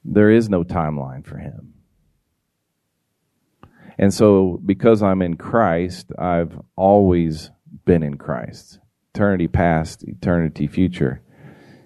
There 0.04 0.30
is 0.30 0.50
no 0.50 0.64
timeline 0.64 1.26
for 1.26 1.38
him. 1.38 1.76
And 3.98 4.14
so, 4.14 4.60
because 4.64 5.02
I'm 5.02 5.22
in 5.22 5.38
Christ, 5.38 6.12
I've 6.18 6.60
always 6.76 7.52
been 7.86 8.04
in 8.04 8.18
Christ. 8.18 8.80
Eternity 9.14 9.48
past, 9.48 10.04
eternity 10.04 10.68
future. 10.68 11.22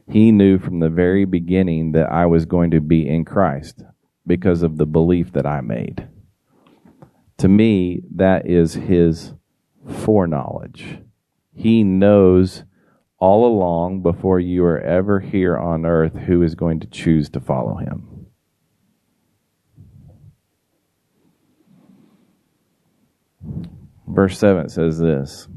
He 0.10 0.32
knew 0.32 0.58
from 0.58 0.80
the 0.80 0.90
very 0.90 1.26
beginning 1.26 1.92
that 1.92 2.12
I 2.12 2.26
was 2.26 2.46
going 2.46 2.72
to 2.72 2.82
be 2.82 3.08
in 3.08 3.26
Christ 3.26 3.84
because 4.26 4.64
of 4.64 4.78
the 4.78 4.86
belief 4.86 5.34
that 5.34 5.46
I 5.46 5.62
made. 5.62 6.08
To 7.40 7.48
me, 7.48 8.02
that 8.16 8.48
is 8.48 8.74
his 8.74 9.34
foreknowledge. 9.88 11.00
He 11.54 11.84
knows 11.84 12.64
all 13.20 13.46
along 13.46 14.02
before 14.02 14.40
you 14.40 14.64
are 14.64 14.80
ever 14.80 15.20
here 15.20 15.58
on 15.58 15.86
earth 15.86 16.16
who 16.16 16.44
is 16.44 16.56
going 16.56 16.80
to 16.80 16.88
choose 16.88 17.30
to 17.30 17.40
follow 17.40 17.76
him. 17.76 18.28
Verse 24.08 24.38
7 24.38 24.70
says 24.70 25.00
this 25.00 25.48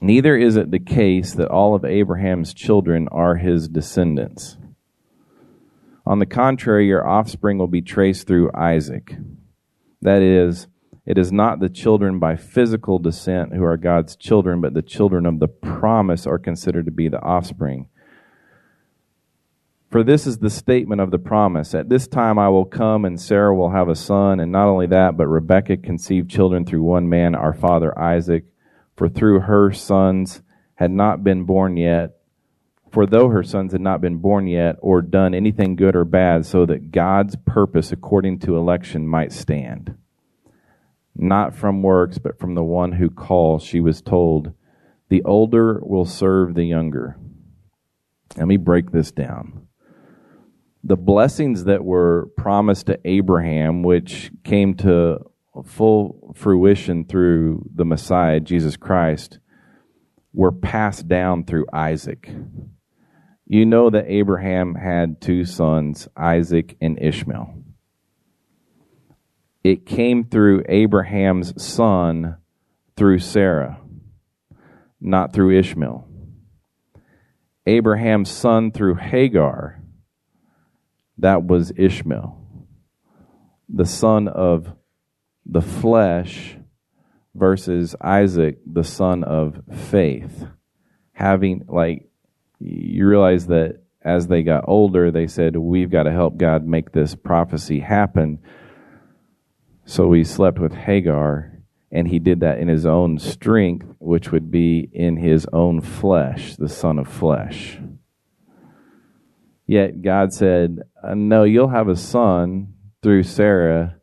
Neither 0.00 0.36
is 0.36 0.56
it 0.56 0.70
the 0.70 0.78
case 0.78 1.34
that 1.34 1.48
all 1.48 1.74
of 1.74 1.84
Abraham's 1.84 2.54
children 2.54 3.08
are 3.08 3.36
his 3.36 3.68
descendants. 3.68 4.56
On 6.06 6.18
the 6.18 6.26
contrary, 6.26 6.86
your 6.86 7.06
offspring 7.06 7.58
will 7.58 7.68
be 7.68 7.82
traced 7.82 8.26
through 8.26 8.50
Isaac. 8.54 9.14
That 10.00 10.22
is, 10.22 10.66
it 11.04 11.18
is 11.18 11.30
not 11.30 11.60
the 11.60 11.68
children 11.68 12.18
by 12.18 12.36
physical 12.36 12.98
descent 12.98 13.54
who 13.54 13.62
are 13.62 13.76
God's 13.76 14.16
children, 14.16 14.62
but 14.62 14.72
the 14.72 14.82
children 14.82 15.26
of 15.26 15.38
the 15.38 15.48
promise 15.48 16.26
are 16.26 16.38
considered 16.38 16.86
to 16.86 16.90
be 16.90 17.08
the 17.08 17.20
offspring. 17.20 17.86
For 19.90 20.02
this 20.02 20.26
is 20.26 20.38
the 20.38 20.50
statement 20.50 21.00
of 21.00 21.10
the 21.10 21.18
promise 21.18 21.74
At 21.74 21.88
this 21.88 22.06
time 22.06 22.38
I 22.38 22.48
will 22.48 22.64
come, 22.64 23.04
and 23.04 23.20
Sarah 23.20 23.54
will 23.54 23.70
have 23.70 23.88
a 23.88 23.96
son. 23.96 24.40
And 24.40 24.52
not 24.52 24.68
only 24.68 24.86
that, 24.86 25.16
but 25.16 25.26
Rebekah 25.26 25.78
conceived 25.78 26.30
children 26.30 26.64
through 26.64 26.82
one 26.82 27.08
man, 27.08 27.34
our 27.34 27.52
father 27.52 27.96
Isaac. 27.98 28.44
For 29.00 29.08
through 29.08 29.40
her 29.40 29.72
sons 29.72 30.42
had 30.74 30.90
not 30.90 31.24
been 31.24 31.42
born 31.42 31.76
yet. 31.76 32.18
For 32.92 33.06
though 33.06 33.30
her 33.30 33.42
sons 33.42 33.72
had 33.72 33.80
not 33.80 34.00
been 34.00 34.18
born 34.18 34.46
yet, 34.46 34.76
or 34.80 35.00
done 35.00 35.34
anything 35.34 35.74
good 35.74 35.96
or 35.96 36.04
bad, 36.04 36.44
so 36.44 36.66
that 36.66 36.92
God's 36.92 37.34
purpose 37.34 37.92
according 37.92 38.40
to 38.40 38.56
election 38.56 39.08
might 39.08 39.32
stand 39.32 39.96
not 41.20 41.54
from 41.54 41.82
works, 41.82 42.18
but 42.18 42.38
from 42.38 42.54
the 42.54 42.64
one 42.64 42.92
who 42.92 43.10
calls, 43.10 43.62
she 43.62 43.80
was 43.80 44.00
told, 44.00 44.52
The 45.08 45.22
older 45.24 45.80
will 45.82 46.06
serve 46.06 46.54
the 46.54 46.64
younger. 46.64 47.16
Let 48.36 48.46
me 48.46 48.56
break 48.56 48.90
this 48.90 49.10
down. 49.10 49.66
The 50.82 50.96
blessings 50.96 51.64
that 51.64 51.84
were 51.84 52.30
promised 52.36 52.86
to 52.86 52.98
Abraham, 53.04 53.82
which 53.82 54.30
came 54.44 54.74
to 54.76 55.18
full 55.64 56.32
fruition 56.34 57.04
through 57.04 57.68
the 57.74 57.84
Messiah, 57.84 58.40
Jesus 58.40 58.76
Christ, 58.76 59.38
were 60.32 60.52
passed 60.52 61.08
down 61.08 61.44
through 61.44 61.66
Isaac. 61.72 62.30
You 63.46 63.66
know 63.66 63.90
that 63.90 64.06
Abraham 64.08 64.74
had 64.74 65.20
two 65.20 65.44
sons, 65.44 66.08
Isaac 66.16 66.76
and 66.80 67.00
Ishmael 67.00 67.60
it 69.62 69.84
came 69.84 70.24
through 70.24 70.64
Abraham's 70.68 71.62
son 71.62 72.36
through 72.96 73.18
Sarah, 73.18 73.80
not 75.00 75.32
through 75.32 75.58
Ishmael. 75.58 76.06
Abraham's 77.66 78.30
son 78.30 78.72
through 78.72 78.94
Hagar, 78.94 79.82
that 81.18 81.44
was 81.44 81.72
Ishmael. 81.76 82.38
The 83.68 83.84
son 83.84 84.28
of 84.28 84.74
the 85.46 85.62
flesh 85.62 86.56
versus 87.34 87.94
Isaac, 88.00 88.58
the 88.66 88.84
son 88.84 89.24
of 89.24 89.60
faith. 89.72 90.46
Having, 91.12 91.66
like, 91.68 92.08
you 92.58 93.06
realize 93.06 93.46
that 93.48 93.82
as 94.02 94.28
they 94.28 94.42
got 94.42 94.64
older, 94.66 95.10
they 95.10 95.26
said, 95.26 95.56
We've 95.56 95.90
got 95.90 96.04
to 96.04 96.12
help 96.12 96.36
God 96.36 96.66
make 96.66 96.92
this 96.92 97.14
prophecy 97.14 97.80
happen 97.80 98.40
so 99.90 100.06
we 100.06 100.22
slept 100.22 100.60
with 100.60 100.72
Hagar, 100.72 101.52
and 101.90 102.06
he 102.06 102.20
did 102.20 102.38
that 102.40 102.58
in 102.58 102.68
his 102.68 102.86
own 102.86 103.18
strength, 103.18 103.86
which 103.98 104.30
would 104.30 104.48
be 104.48 104.88
in 104.92 105.16
his 105.16 105.46
own 105.52 105.80
flesh, 105.80 106.54
the 106.54 106.68
son 106.68 106.96
of 107.00 107.08
flesh. 107.08 107.76
Yet 109.66 110.00
God 110.00 110.32
said, 110.32 110.82
No, 111.12 111.42
you'll 111.42 111.70
have 111.70 111.88
a 111.88 111.96
son 111.96 112.74
through 113.02 113.24
Sarah. 113.24 113.99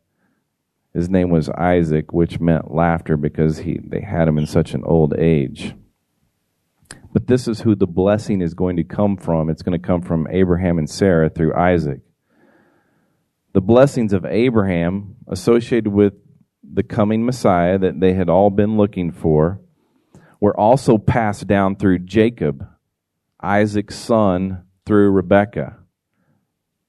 His 0.94 1.08
name 1.08 1.30
was 1.30 1.48
Isaac, 1.50 2.12
which 2.12 2.40
meant 2.40 2.74
laughter 2.74 3.16
because 3.16 3.58
he, 3.58 3.78
they 3.82 4.00
had 4.00 4.28
him 4.28 4.38
in 4.38 4.46
such 4.46 4.74
an 4.74 4.82
old 4.84 5.14
age. 5.18 5.74
But 7.12 7.26
this 7.26 7.46
is 7.48 7.60
who 7.60 7.74
the 7.74 7.86
blessing 7.86 8.40
is 8.40 8.54
going 8.54 8.76
to 8.76 8.84
come 8.84 9.16
from. 9.16 9.50
It's 9.50 9.62
going 9.62 9.78
to 9.78 9.86
come 9.86 10.02
from 10.02 10.26
Abraham 10.30 10.78
and 10.78 10.88
Sarah 10.88 11.28
through 11.28 11.54
Isaac 11.54 12.00
the 13.58 13.62
blessings 13.62 14.12
of 14.12 14.24
Abraham 14.24 15.16
associated 15.26 15.88
with 15.88 16.14
the 16.62 16.82
coming 16.84 17.24
Messiah 17.24 17.78
that 17.78 17.98
they 17.98 18.12
had 18.12 18.28
all 18.28 18.50
been 18.50 18.76
looking 18.76 19.10
for 19.10 19.60
were 20.38 20.58
also 20.58 20.98
passed 20.98 21.46
down 21.46 21.74
through 21.74 22.00
Jacob, 22.00 22.64
Isaac's 23.40 23.96
son, 23.96 24.64
through 24.86 25.10
Rebekah, 25.10 25.76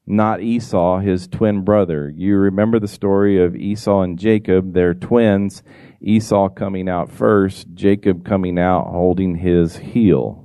not 0.09 0.41
Esau, 0.41 0.99
his 0.99 1.27
twin 1.27 1.61
brother. 1.63 2.09
You 2.09 2.35
remember 2.35 2.79
the 2.79 2.87
story 2.87 3.41
of 3.41 3.55
Esau 3.55 4.01
and 4.01 4.17
Jacob, 4.17 4.73
they're 4.73 4.95
twins. 4.95 5.61
Esau 6.01 6.49
coming 6.49 6.89
out 6.89 7.11
first, 7.11 7.67
Jacob 7.75 8.25
coming 8.25 8.57
out 8.57 8.87
holding 8.87 9.35
his 9.35 9.77
heel. 9.77 10.43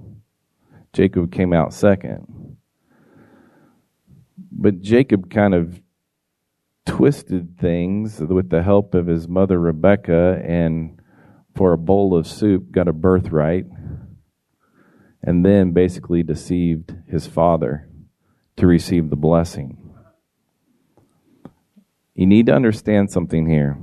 Jacob 0.93 1.33
came 1.33 1.55
out 1.55 1.73
second. 1.73 2.59
But 4.53 4.83
Jacob 4.83 5.31
kind 5.31 5.55
of 5.55 5.81
twisted 6.85 7.59
things 7.59 8.21
with 8.21 8.51
the 8.51 8.63
help 8.63 8.95
of 8.95 9.07
his 9.07 9.27
mother 9.27 9.59
Rebecca 9.59 10.43
and 10.45 11.01
for 11.57 11.73
a 11.73 11.79
bowl 11.79 12.15
of 12.15 12.27
soup 12.27 12.71
got 12.71 12.87
a 12.87 12.93
birthright 12.93 13.65
and 15.23 15.45
then 15.45 15.73
basically 15.73 16.23
deceived 16.23 16.95
his 17.09 17.27
father 17.27 17.89
to 18.57 18.67
receive 18.67 19.11
the 19.11 19.17
blessing. 19.17 19.79
You 22.15 22.27
need 22.27 22.47
to 22.47 22.55
understand 22.55 23.11
something 23.11 23.49
here. 23.49 23.77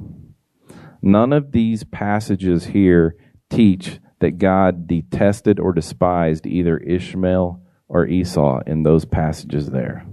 None 1.01 1.33
of 1.33 1.51
these 1.51 1.83
passages 1.83 2.65
here 2.65 3.15
teach 3.49 3.99
that 4.19 4.37
God 4.37 4.87
detested 4.87 5.59
or 5.59 5.73
despised 5.73 6.45
either 6.45 6.77
Ishmael 6.77 7.61
or 7.87 8.07
Esau 8.07 8.61
in 8.65 8.83
those 8.83 9.03
passages 9.03 9.71
there. 9.71 10.05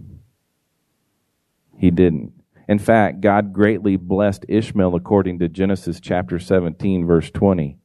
He 1.77 1.91
didn't. 1.91 2.33
In 2.67 2.79
fact, 2.79 3.21
God 3.21 3.53
greatly 3.53 3.97
blessed 3.97 4.45
Ishmael 4.49 4.97
according 4.97 5.39
to 5.39 5.49
Genesis 5.49 6.01
chapter 6.01 6.39
17, 6.39 7.07
verse 7.07 7.31
20. 7.31 7.79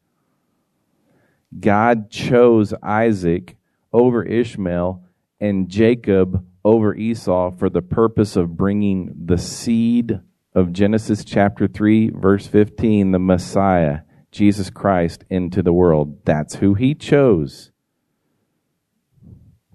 God 1.60 2.10
chose 2.10 2.74
Isaac 2.82 3.56
over 3.92 4.24
Ishmael 4.24 5.04
and 5.40 5.70
Jacob 5.70 6.46
over 6.63 6.95
Esau 6.95 7.52
for 7.52 7.69
the 7.69 7.82
purpose 7.82 8.36
of 8.36 8.58
bringing 8.58 9.13
the 9.26 9.38
seed 9.38 10.19
of 10.56 10.71
Genesis 10.71 11.26
chapter 11.26 11.67
3, 11.67 12.12
verse 12.12 12.47
15, 12.47 13.12
the 13.12 13.19
Messiah, 13.19 13.99
Jesus 14.32 14.69
Christ, 14.69 15.23
into 15.30 15.62
the 15.62 15.73
world. 15.73 16.23
That's 16.26 16.56
who 16.56 16.73
he 16.76 16.93
chose. 16.95 17.71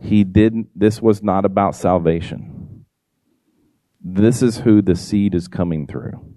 He 0.00 0.24
didn't, 0.24 0.68
this 0.74 1.02
was 1.02 1.22
not 1.22 1.44
about 1.44 1.74
salvation. 1.74 2.84
This 4.00 4.42
is 4.42 4.58
who 4.58 4.80
the 4.80 4.94
seed 4.94 5.34
is 5.34 5.48
coming 5.48 5.86
through. 5.86 6.34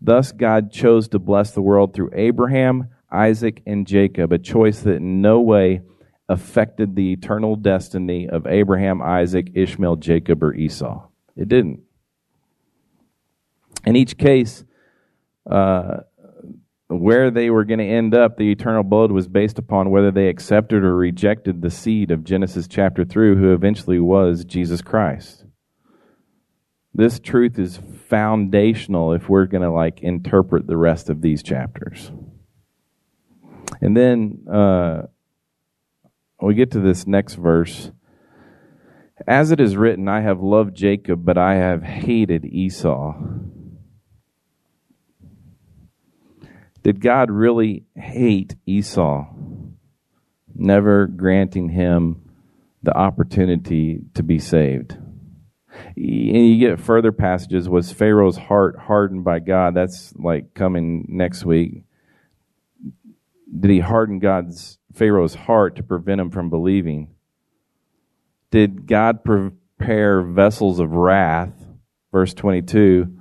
Thus, 0.00 0.30
God 0.32 0.70
chose 0.70 1.08
to 1.08 1.18
bless 1.18 1.52
the 1.52 1.62
world 1.62 1.94
through 1.94 2.10
Abraham, 2.12 2.88
Isaac, 3.10 3.62
and 3.66 3.86
Jacob, 3.86 4.32
a 4.32 4.38
choice 4.38 4.80
that 4.80 4.96
in 4.96 5.22
no 5.22 5.40
way 5.40 5.80
affected 6.28 6.94
the 6.96 7.12
eternal 7.12 7.56
destiny 7.56 8.28
of 8.28 8.46
Abraham, 8.46 9.00
Isaac, 9.00 9.52
Ishmael, 9.54 9.96
Jacob, 9.96 10.42
or 10.42 10.54
Esau. 10.54 11.06
It 11.36 11.48
didn't. 11.48 11.80
In 13.84 13.94
each 13.94 14.16
case, 14.16 14.64
uh, 15.48 15.98
where 16.88 17.30
they 17.30 17.50
were 17.50 17.64
going 17.64 17.78
to 17.78 17.84
end 17.84 18.14
up, 18.14 18.36
the 18.36 18.50
eternal 18.50 18.82
blood 18.82 19.12
was 19.12 19.28
based 19.28 19.58
upon 19.58 19.90
whether 19.90 20.10
they 20.10 20.28
accepted 20.28 20.82
or 20.82 20.96
rejected 20.96 21.62
the 21.62 21.70
seed 21.70 22.10
of 22.10 22.24
Genesis 22.24 22.68
chapter 22.68 23.04
3, 23.04 23.36
who 23.36 23.52
eventually 23.52 23.98
was 23.98 24.44
Jesus 24.44 24.82
Christ. 24.82 25.44
This 26.94 27.20
truth 27.20 27.58
is 27.58 27.80
foundational 28.08 29.12
if 29.12 29.28
we're 29.28 29.46
going 29.46 29.62
to 29.62 29.70
like 29.70 30.00
interpret 30.00 30.66
the 30.66 30.76
rest 30.76 31.10
of 31.10 31.20
these 31.20 31.42
chapters. 31.42 32.10
And 33.80 33.96
then 33.96 34.46
uh, 34.50 35.02
we 36.40 36.54
get 36.54 36.70
to 36.72 36.80
this 36.80 37.06
next 37.06 37.34
verse. 37.34 37.90
As 39.26 39.50
it 39.50 39.60
is 39.60 39.76
written, 39.76 40.08
I 40.08 40.20
have 40.20 40.42
loved 40.42 40.76
Jacob, 40.76 41.24
but 41.24 41.38
I 41.38 41.54
have 41.54 41.82
hated 41.82 42.44
Esau. 42.44 43.14
Did 46.82 47.00
God 47.00 47.30
really 47.30 47.84
hate 47.96 48.54
Esau, 48.66 49.26
never 50.54 51.06
granting 51.06 51.70
him 51.70 52.30
the 52.82 52.96
opportunity 52.96 54.02
to 54.14 54.22
be 54.22 54.38
saved? 54.38 54.92
And 55.96 56.48
you 56.48 56.58
get 56.58 56.78
further 56.78 57.10
passages. 57.10 57.68
Was 57.68 57.92
Pharaoh's 57.92 58.36
heart 58.36 58.78
hardened 58.78 59.24
by 59.24 59.40
God? 59.40 59.74
That's 59.74 60.14
like 60.16 60.54
coming 60.54 61.06
next 61.08 61.44
week. 61.44 61.82
Did 63.58 63.70
he 63.70 63.80
harden 63.80 64.18
God's 64.18 64.78
Pharaoh's 64.96 65.34
heart 65.34 65.76
to 65.76 65.82
prevent 65.82 66.20
him 66.20 66.30
from 66.30 66.50
believing? 66.50 67.14
Did 68.50 68.86
God 68.86 69.24
prepare 69.24 70.22
vessels 70.22 70.80
of 70.80 70.92
wrath? 70.92 71.52
Verse 72.12 72.34
22 72.34 73.16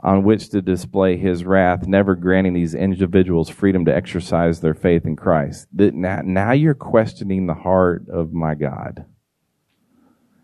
on 0.00 0.22
which 0.22 0.50
to 0.50 0.62
display 0.62 1.16
his 1.16 1.44
wrath, 1.44 1.86
never 1.86 2.14
granting 2.14 2.54
these 2.54 2.74
individuals 2.74 3.48
freedom 3.48 3.84
to 3.84 3.94
exercise 3.94 4.60
their 4.60 4.74
faith 4.74 5.04
in 5.04 5.16
Christ. 5.16 5.66
Now 5.72 6.52
you're 6.52 6.74
questioning 6.74 7.46
the 7.46 7.54
heart 7.54 8.06
of 8.08 8.32
my 8.32 8.54
God. 8.54 9.06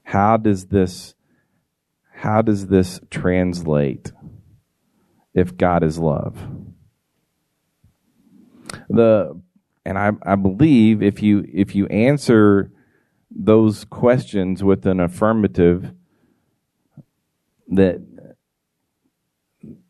How 0.02 0.37
does 0.37 0.66
this 0.66 1.14
how 2.16 2.42
does 2.42 2.68
this 2.68 3.00
translate 3.10 4.12
if 5.34 5.56
God 5.56 5.82
is 5.82 5.98
love? 5.98 6.38
The 8.88 9.40
and 9.85 9.99
I, 9.99 10.12
I 10.25 10.37
believe 10.37 11.03
if 11.03 11.23
you 11.23 11.44
if 11.53 11.75
you 11.75 11.87
answer 11.87 12.70
those 13.31 13.85
questions 13.85 14.62
with 14.62 14.87
an 14.87 15.01
affirmative 15.01 15.92
that 17.68 18.01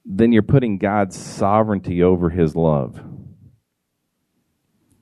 then 0.04 0.32
you're 0.32 0.42
putting 0.42 0.78
God's 0.78 1.16
sovereignty 1.16 2.02
over 2.02 2.30
his 2.30 2.54
love. 2.54 2.96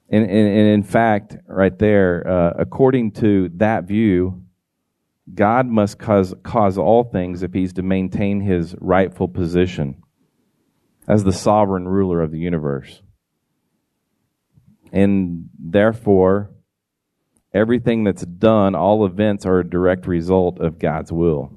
And, 0.08 0.24
and, 0.24 0.30
and 0.30 0.68
in 0.68 0.82
fact, 0.82 1.36
right 1.46 1.76
there, 1.78 2.26
uh, 2.26 2.52
according 2.58 3.12
to 3.12 3.50
that 3.56 3.84
view, 3.84 4.42
God 5.34 5.66
must 5.66 5.98
cause, 5.98 6.34
cause 6.42 6.76
all 6.76 7.04
things 7.04 7.42
if 7.42 7.52
he's 7.52 7.72
to 7.74 7.82
maintain 7.82 8.40
his 8.40 8.74
rightful 8.78 9.28
position 9.28 10.02
as 11.08 11.24
the 11.24 11.32
sovereign 11.32 11.88
ruler 11.88 12.20
of 12.20 12.30
the 12.30 12.38
universe. 12.38 13.02
And 14.92 15.48
therefore, 15.58 16.50
everything 17.52 18.04
that's 18.04 18.24
done, 18.24 18.74
all 18.74 19.04
events 19.04 19.46
are 19.46 19.58
a 19.58 19.68
direct 19.68 20.06
result 20.06 20.60
of 20.60 20.78
God's 20.78 21.10
will 21.10 21.50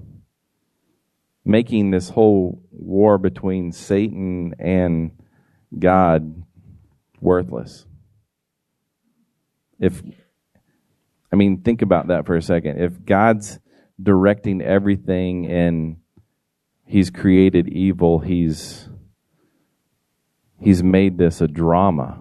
making 1.45 1.91
this 1.91 2.09
whole 2.09 2.59
war 2.71 3.19
between 3.19 3.71
Satan 3.71 4.55
and 4.59 5.11
God 5.77 6.43
worthless. 7.21 7.85
If, 9.79 10.01
I 11.31 11.35
mean, 11.35 11.61
think 11.61 11.83
about 11.83 12.07
that 12.07 12.25
for 12.25 12.35
a 12.35 12.41
second. 12.41 12.81
If 12.81 13.05
God's 13.05 13.59
directing 14.01 14.61
everything 14.61 15.45
and 15.45 15.97
He's 16.87 17.11
created 17.11 17.69
evil, 17.69 18.19
He's 18.19 18.89
He's 20.59 20.81
made 20.81 21.17
this 21.17 21.41
a 21.41 21.47
drama. 21.47 22.17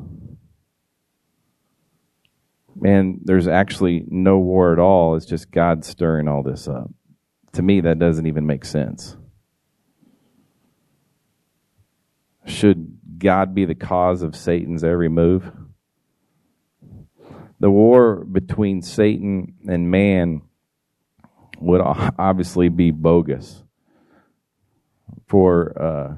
Man, 2.77 3.21
there's 3.23 3.49
actually 3.49 4.05
no 4.09 4.39
war 4.39 4.73
at 4.73 4.79
all. 4.79 5.17
It's 5.17 5.27
just 5.27 5.51
God 5.51 5.85
stirring 5.85 6.29
all 6.29 6.43
this 6.43 6.67
up. 6.69 6.91
To 7.53 7.63
me, 7.63 7.81
that 7.83 7.99
doesn't 7.99 8.27
even 8.27 8.47
make 8.47 8.65
sense. 8.65 9.17
Should 12.47 12.99
God 13.19 13.55
be 13.55 13.65
the 13.65 13.75
cause 13.75 14.23
of 14.23 14.37
Satan's 14.37 14.85
every 14.85 15.09
move? 15.09 15.51
The 17.61 17.71
war 17.71 18.25
between 18.25 18.83
Satan 18.83 19.55
and 19.69 19.91
man 19.91 20.43
would 21.61 21.81
obviously 21.81 22.69
be 22.69 22.91
bogus. 22.91 23.63
For 25.29 25.81
uh, 25.81 26.15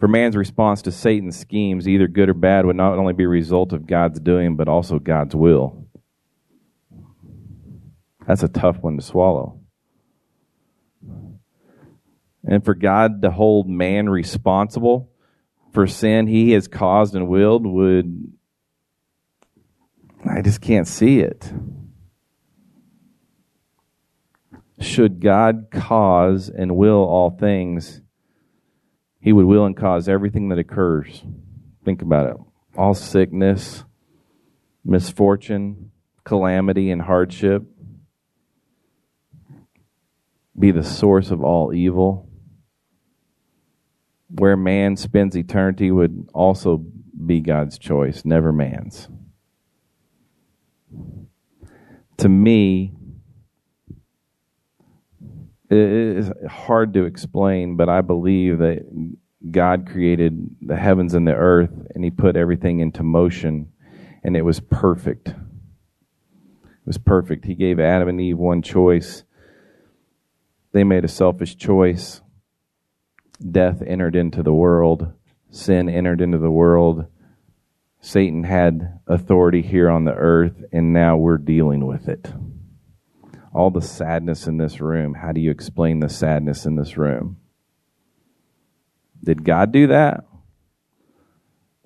for 0.00 0.08
man's 0.08 0.34
response 0.34 0.82
to 0.82 0.92
Satan's 0.92 1.38
schemes, 1.38 1.86
either 1.86 2.08
good 2.08 2.30
or 2.30 2.34
bad, 2.34 2.64
would 2.64 2.74
not 2.74 2.98
only 2.98 3.12
be 3.12 3.24
a 3.24 3.28
result 3.28 3.72
of 3.74 3.86
God's 3.86 4.18
doing, 4.18 4.56
but 4.56 4.66
also 4.66 4.98
God's 4.98 5.36
will. 5.36 5.86
That's 8.26 8.42
a 8.42 8.48
tough 8.48 8.78
one 8.80 8.96
to 8.96 9.02
swallow. 9.02 9.60
And 12.44 12.64
for 12.64 12.74
God 12.74 13.22
to 13.22 13.30
hold 13.30 13.68
man 13.68 14.08
responsible 14.08 15.10
for 15.72 15.86
sin 15.86 16.26
he 16.26 16.52
has 16.52 16.68
caused 16.68 17.14
and 17.14 17.28
willed 17.28 17.66
would. 17.66 18.32
I 20.24 20.42
just 20.42 20.60
can't 20.60 20.86
see 20.86 21.20
it. 21.20 21.52
Should 24.80 25.20
God 25.20 25.68
cause 25.70 26.48
and 26.48 26.76
will 26.76 27.04
all 27.04 27.30
things, 27.30 28.00
he 29.20 29.32
would 29.32 29.44
will 29.44 29.66
and 29.66 29.76
cause 29.76 30.08
everything 30.08 30.48
that 30.48 30.58
occurs. 30.58 31.22
Think 31.84 32.00
about 32.00 32.30
it. 32.30 32.36
All 32.76 32.94
sickness, 32.94 33.84
misfortune, 34.84 35.90
calamity, 36.24 36.90
and 36.90 37.02
hardship 37.02 37.64
be 40.60 40.70
the 40.70 40.84
source 40.84 41.30
of 41.30 41.42
all 41.42 41.74
evil 41.74 42.30
where 44.30 44.56
man 44.56 44.96
spends 44.96 45.36
eternity 45.36 45.90
would 45.90 46.28
also 46.32 46.84
be 47.26 47.40
God's 47.40 47.78
choice, 47.78 48.24
never 48.24 48.52
man's. 48.52 49.08
To 52.18 52.28
me, 52.28 52.92
it 55.68 55.78
is 55.78 56.30
hard 56.48 56.94
to 56.94 57.04
explain, 57.04 57.76
but 57.76 57.88
I 57.88 58.00
believe 58.02 58.58
that 58.58 58.84
God 59.50 59.88
created 59.90 60.56
the 60.60 60.76
heavens 60.76 61.14
and 61.14 61.26
the 61.26 61.34
earth 61.34 61.70
and 61.94 62.04
He 62.04 62.10
put 62.10 62.36
everything 62.36 62.80
into 62.80 63.02
motion, 63.02 63.72
and 64.22 64.36
it 64.36 64.42
was 64.42 64.60
perfect. 64.60 65.28
It 65.28 65.36
was 66.86 66.98
perfect. 66.98 67.44
He 67.44 67.54
gave 67.54 67.80
Adam 67.80 68.08
and 68.08 68.20
Eve 68.20 68.38
one 68.38 68.62
choice. 68.62 69.24
They 70.72 70.84
made 70.84 71.04
a 71.04 71.08
selfish 71.08 71.56
choice 71.56 72.20
death 73.50 73.82
entered 73.86 74.14
into 74.14 74.42
the 74.42 74.52
world, 74.52 75.12
sin 75.50 75.88
entered 75.88 76.20
into 76.20 76.38
the 76.38 76.50
world. 76.50 77.06
Satan 78.00 78.44
had 78.44 79.00
authority 79.06 79.62
here 79.62 79.90
on 79.90 80.04
the 80.04 80.14
earth, 80.14 80.62
and 80.72 80.92
now 80.92 81.16
we're 81.16 81.38
dealing 81.38 81.86
with 81.86 82.08
it. 82.08 82.32
All 83.52 83.70
the 83.70 83.82
sadness 83.82 84.46
in 84.46 84.58
this 84.58 84.80
room, 84.80 85.14
how 85.14 85.32
do 85.32 85.40
you 85.40 85.50
explain 85.50 86.00
the 86.00 86.08
sadness 86.08 86.64
in 86.66 86.76
this 86.76 86.96
room? 86.96 87.38
Did 89.22 89.44
God 89.44 89.72
do 89.72 89.88
that? 89.88 90.24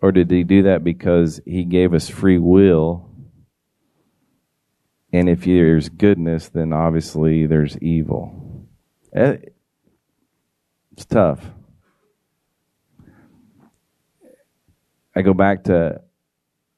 Or 0.01 0.13
did 0.13 0.31
he 0.31 0.45
do 0.45 0.65
that 0.65 0.85
because 0.85 1.41
he 1.47 1.65
gave 1.65 1.95
us 1.95 2.09
free 2.09 2.39
will? 2.39 3.11
And 5.13 5.29
if 5.29 5.45
there's 5.45 5.89
goodness, 5.89 6.49
then 6.49 6.73
obviously 6.73 7.47
there's 7.47 7.79
evil. 7.79 8.44
Eh, 9.15 9.37
it's 10.93 11.05
tough. 11.05 11.45
I 15.15 15.23
go 15.23 15.33
back 15.33 15.65
to 15.65 16.01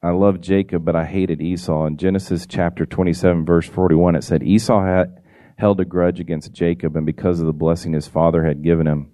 I 0.02 0.10
love 0.10 0.40
Jacob, 0.40 0.84
but 0.84 0.94
I 0.94 1.04
hated 1.04 1.40
Esau. 1.40 1.86
In 1.86 1.96
Genesis 1.96 2.46
chapter 2.46 2.84
27, 2.84 3.46
verse 3.46 3.66
41, 3.66 4.16
it 4.16 4.24
said, 4.24 4.42
Esau 4.42 4.84
had, 4.84 5.22
held 5.56 5.80
a 5.80 5.86
grudge 5.86 6.20
against 6.20 6.52
Jacob, 6.52 6.96
and 6.96 7.06
because 7.06 7.40
of 7.40 7.46
the 7.46 7.52
blessing 7.52 7.94
his 7.94 8.06
father 8.06 8.44
had 8.44 8.62
given 8.62 8.86
him. 8.86 9.10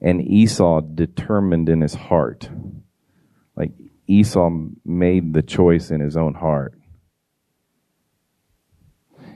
And 0.00 0.22
Esau 0.22 0.80
determined 0.80 1.68
in 1.68 1.82
his 1.82 1.94
heart. 1.94 2.48
Like 3.54 3.72
Esau 4.06 4.50
made 4.84 5.34
the 5.34 5.42
choice 5.42 5.90
in 5.90 6.00
his 6.00 6.16
own 6.16 6.34
heart. 6.34 6.74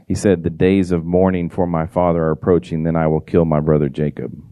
He 0.09 0.15
said, 0.15 0.43
The 0.43 0.51
days 0.51 0.91
of 0.91 1.05
mourning 1.05 1.51
for 1.51 1.67
my 1.67 1.87
father 1.87 2.25
are 2.25 2.31
approaching, 2.31 2.83
then 2.83 2.97
I 2.97 3.07
will 3.07 3.21
kill 3.21 3.45
my 3.45 3.61
brother 3.61 3.91
Jacob. 3.91 4.43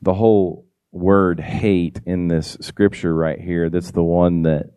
The 0.00 0.14
whole 0.14 0.66
word 0.90 1.40
hate 1.40 2.00
in 2.06 2.28
this 2.28 2.56
scripture 2.62 3.14
right 3.14 3.38
here, 3.38 3.68
that's 3.68 3.90
the 3.90 4.02
one 4.02 4.42
that 4.42 4.72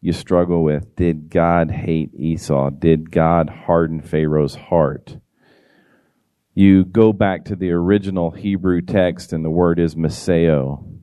you 0.00 0.12
struggle 0.12 0.62
with. 0.62 0.94
Did 0.94 1.30
God 1.30 1.72
hate 1.72 2.14
Esau? 2.14 2.70
Did 2.70 3.10
God 3.10 3.50
harden 3.50 4.00
Pharaoh's 4.00 4.54
heart? 4.54 5.18
You 6.54 6.84
go 6.84 7.12
back 7.12 7.44
to 7.46 7.56
the 7.56 7.72
original 7.72 8.30
Hebrew 8.30 8.82
text, 8.82 9.32
and 9.32 9.44
the 9.44 9.50
word 9.50 9.80
is 9.80 9.96
meseo. 9.96 10.97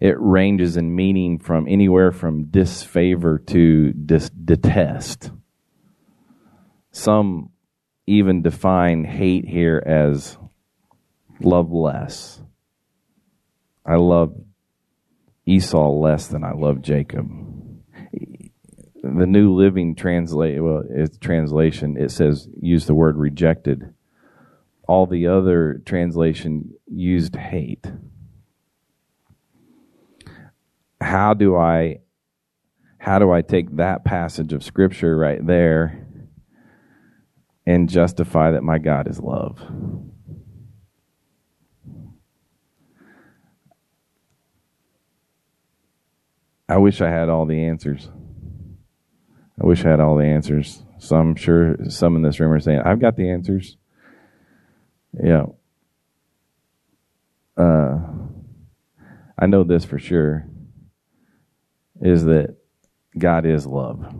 It 0.00 0.16
ranges 0.18 0.76
in 0.76 0.94
meaning 0.94 1.38
from 1.38 1.66
anywhere 1.68 2.12
from 2.12 2.46
disfavor 2.46 3.38
to 3.38 3.92
dis- 3.92 4.30
detest. 4.30 5.30
Some 6.90 7.50
even 8.06 8.42
define 8.42 9.04
hate 9.04 9.46
here 9.46 9.82
as 9.84 10.36
love 11.40 11.72
less. 11.72 12.40
I 13.86 13.96
love 13.96 14.34
Esau 15.46 15.90
less 15.90 16.26
than 16.28 16.44
I 16.44 16.52
love 16.52 16.82
Jacob. 16.82 17.28
The 19.02 19.26
New 19.26 19.54
Living 19.54 19.94
Translate 19.94 20.62
well, 20.62 20.82
it's 20.88 21.18
translation 21.18 21.96
it 21.98 22.10
says 22.10 22.48
use 22.60 22.86
the 22.86 22.94
word 22.94 23.16
rejected. 23.16 23.92
All 24.88 25.06
the 25.06 25.26
other 25.26 25.82
translation 25.84 26.74
used 26.86 27.36
hate. 27.36 27.86
How 31.04 31.34
do 31.34 31.54
I 31.54 31.98
how 32.96 33.18
do 33.18 33.30
I 33.30 33.42
take 33.42 33.76
that 33.76 34.06
passage 34.06 34.54
of 34.54 34.64
scripture 34.64 35.14
right 35.14 35.46
there 35.46 36.08
and 37.66 37.90
justify 37.90 38.52
that 38.52 38.62
my 38.62 38.78
God 38.78 39.06
is 39.06 39.20
love? 39.20 39.60
I 46.66 46.78
wish 46.78 47.02
I 47.02 47.10
had 47.10 47.28
all 47.28 47.44
the 47.44 47.64
answers. 47.64 48.08
I 49.62 49.66
wish 49.66 49.84
I 49.84 49.90
had 49.90 50.00
all 50.00 50.16
the 50.16 50.24
answers. 50.24 50.82
So 50.98 51.16
I'm 51.16 51.36
sure 51.36 51.76
some 51.90 52.16
in 52.16 52.22
this 52.22 52.40
room 52.40 52.50
are 52.50 52.60
saying, 52.60 52.80
I've 52.82 53.00
got 53.00 53.16
the 53.16 53.28
answers. 53.28 53.76
Yeah. 55.22 55.44
Uh, 57.58 57.98
I 59.38 59.44
know 59.44 59.64
this 59.64 59.84
for 59.84 59.98
sure 59.98 60.46
is 62.04 62.24
that 62.26 62.54
God 63.18 63.46
is 63.46 63.66
love. 63.66 64.14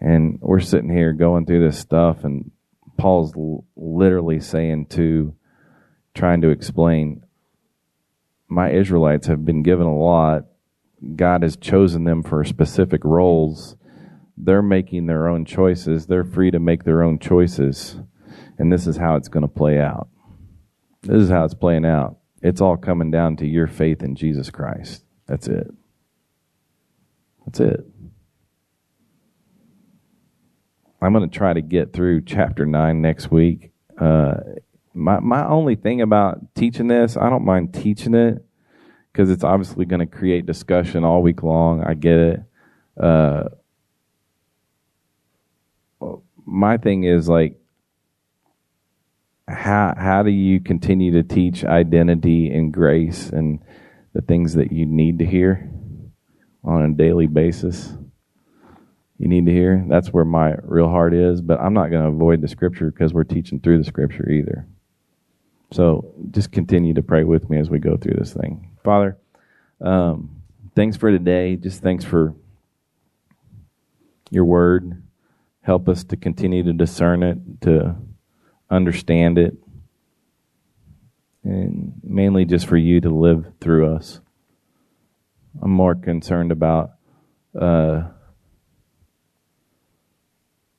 And 0.00 0.38
we're 0.42 0.60
sitting 0.60 0.90
here 0.90 1.12
going 1.12 1.46
through 1.46 1.64
this 1.64 1.78
stuff, 1.78 2.24
and 2.24 2.50
Paul's 2.98 3.32
l- 3.36 3.64
literally 3.76 4.40
saying 4.40 4.86
to, 4.86 5.34
trying 6.14 6.40
to 6.42 6.50
explain, 6.50 7.24
my 8.48 8.72
Israelites 8.72 9.28
have 9.28 9.44
been 9.44 9.62
given 9.62 9.86
a 9.86 9.96
lot. 9.96 10.46
God 11.14 11.42
has 11.42 11.56
chosen 11.56 12.04
them 12.04 12.22
for 12.22 12.44
specific 12.44 13.04
roles. 13.04 13.76
They're 14.36 14.62
making 14.62 15.06
their 15.06 15.28
own 15.28 15.44
choices. 15.44 16.06
They're 16.06 16.24
free 16.24 16.50
to 16.50 16.58
make 16.58 16.82
their 16.82 17.04
own 17.04 17.20
choices. 17.20 17.98
And 18.58 18.72
this 18.72 18.88
is 18.88 18.96
how 18.96 19.14
it's 19.14 19.28
going 19.28 19.42
to 19.42 19.48
play 19.48 19.78
out. 19.78 20.08
This 21.02 21.22
is 21.22 21.30
how 21.30 21.44
it's 21.44 21.54
playing 21.54 21.86
out. 21.86 22.18
It's 22.42 22.60
all 22.60 22.76
coming 22.76 23.12
down 23.12 23.36
to 23.36 23.46
your 23.46 23.68
faith 23.68 24.02
in 24.02 24.16
Jesus 24.16 24.50
Christ. 24.50 25.03
That's 25.26 25.48
it. 25.48 25.72
That's 27.46 27.60
it. 27.60 27.86
I'm 31.00 31.12
going 31.12 31.28
to 31.28 31.36
try 31.36 31.52
to 31.52 31.60
get 31.60 31.92
through 31.92 32.22
chapter 32.22 32.64
9 32.64 33.02
next 33.02 33.30
week. 33.30 33.72
Uh, 33.98 34.34
my 34.94 35.18
my 35.20 35.46
only 35.46 35.74
thing 35.74 36.00
about 36.00 36.54
teaching 36.54 36.86
this, 36.86 37.16
I 37.16 37.28
don't 37.28 37.44
mind 37.44 37.74
teaching 37.74 38.14
it 38.14 38.44
because 39.12 39.30
it's 39.30 39.44
obviously 39.44 39.84
going 39.84 40.00
to 40.00 40.06
create 40.06 40.46
discussion 40.46 41.04
all 41.04 41.20
week 41.20 41.42
long. 41.42 41.82
I 41.84 41.94
get 41.94 42.16
it. 42.16 42.42
Uh, 42.98 43.44
my 46.46 46.76
thing 46.78 47.04
is 47.04 47.28
like, 47.28 47.58
how 49.46 49.94
how 49.96 50.22
do 50.22 50.30
you 50.30 50.60
continue 50.60 51.12
to 51.12 51.22
teach 51.22 51.64
identity 51.64 52.50
and 52.50 52.72
grace 52.72 53.28
and 53.30 53.60
the 54.14 54.22
things 54.22 54.54
that 54.54 54.72
you 54.72 54.86
need 54.86 55.18
to 55.18 55.26
hear 55.26 55.70
on 56.62 56.82
a 56.82 56.94
daily 56.94 57.26
basis? 57.26 57.92
You 59.18 59.28
need 59.28 59.46
to 59.46 59.52
hear. 59.52 59.84
That's 59.88 60.08
where 60.08 60.24
my 60.24 60.54
real 60.62 60.88
heart 60.88 61.14
is. 61.14 61.40
But 61.40 61.60
I'm 61.60 61.74
not 61.74 61.90
going 61.90 62.02
to 62.02 62.08
avoid 62.08 62.40
the 62.40 62.48
scripture 62.48 62.90
because 62.90 63.12
we're 63.12 63.24
teaching 63.24 63.60
through 63.60 63.78
the 63.78 63.84
scripture 63.84 64.28
either. 64.28 64.66
So 65.72 66.14
just 66.30 66.52
continue 66.52 66.94
to 66.94 67.02
pray 67.02 67.24
with 67.24 67.50
me 67.50 67.58
as 67.58 67.68
we 67.68 67.78
go 67.78 67.96
through 67.96 68.14
this 68.18 68.32
thing. 68.32 68.70
Father, 68.84 69.18
um, 69.80 70.42
thanks 70.74 70.96
for 70.96 71.10
today. 71.10 71.56
Just 71.56 71.82
thanks 71.82 72.04
for 72.04 72.34
your 74.30 74.44
word. 74.44 75.02
Help 75.62 75.88
us 75.88 76.04
to 76.04 76.16
continue 76.16 76.62
to 76.62 76.72
discern 76.72 77.22
it, 77.22 77.38
to 77.62 77.96
understand 78.70 79.38
it, 79.38 79.56
and 81.44 81.92
mainly 82.02 82.44
just 82.44 82.66
for 82.66 82.76
you 82.76 83.00
to 83.00 83.10
live 83.10 83.52
through 83.60 83.94
us. 83.94 84.20
I'm 85.62 85.70
more 85.70 85.94
concerned 85.94 86.50
about 86.50 86.92
uh, 87.58 88.04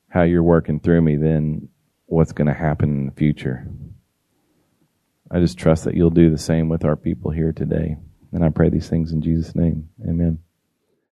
how 0.08 0.22
you're 0.22 0.42
working 0.42 0.80
through 0.80 1.02
me 1.02 1.16
than 1.16 1.68
what's 2.06 2.32
going 2.32 2.48
to 2.48 2.54
happen 2.54 2.90
in 2.90 3.06
the 3.06 3.12
future. 3.12 3.66
I 5.30 5.40
just 5.40 5.58
trust 5.58 5.84
that 5.84 5.94
you'll 5.94 6.10
do 6.10 6.30
the 6.30 6.38
same 6.38 6.68
with 6.68 6.84
our 6.84 6.96
people 6.96 7.30
here 7.30 7.52
today. 7.52 7.96
And 8.32 8.44
I 8.44 8.50
pray 8.50 8.68
these 8.68 8.88
things 8.88 9.12
in 9.12 9.22
Jesus' 9.22 9.54
name. 9.54 9.88
Amen. 10.06 10.38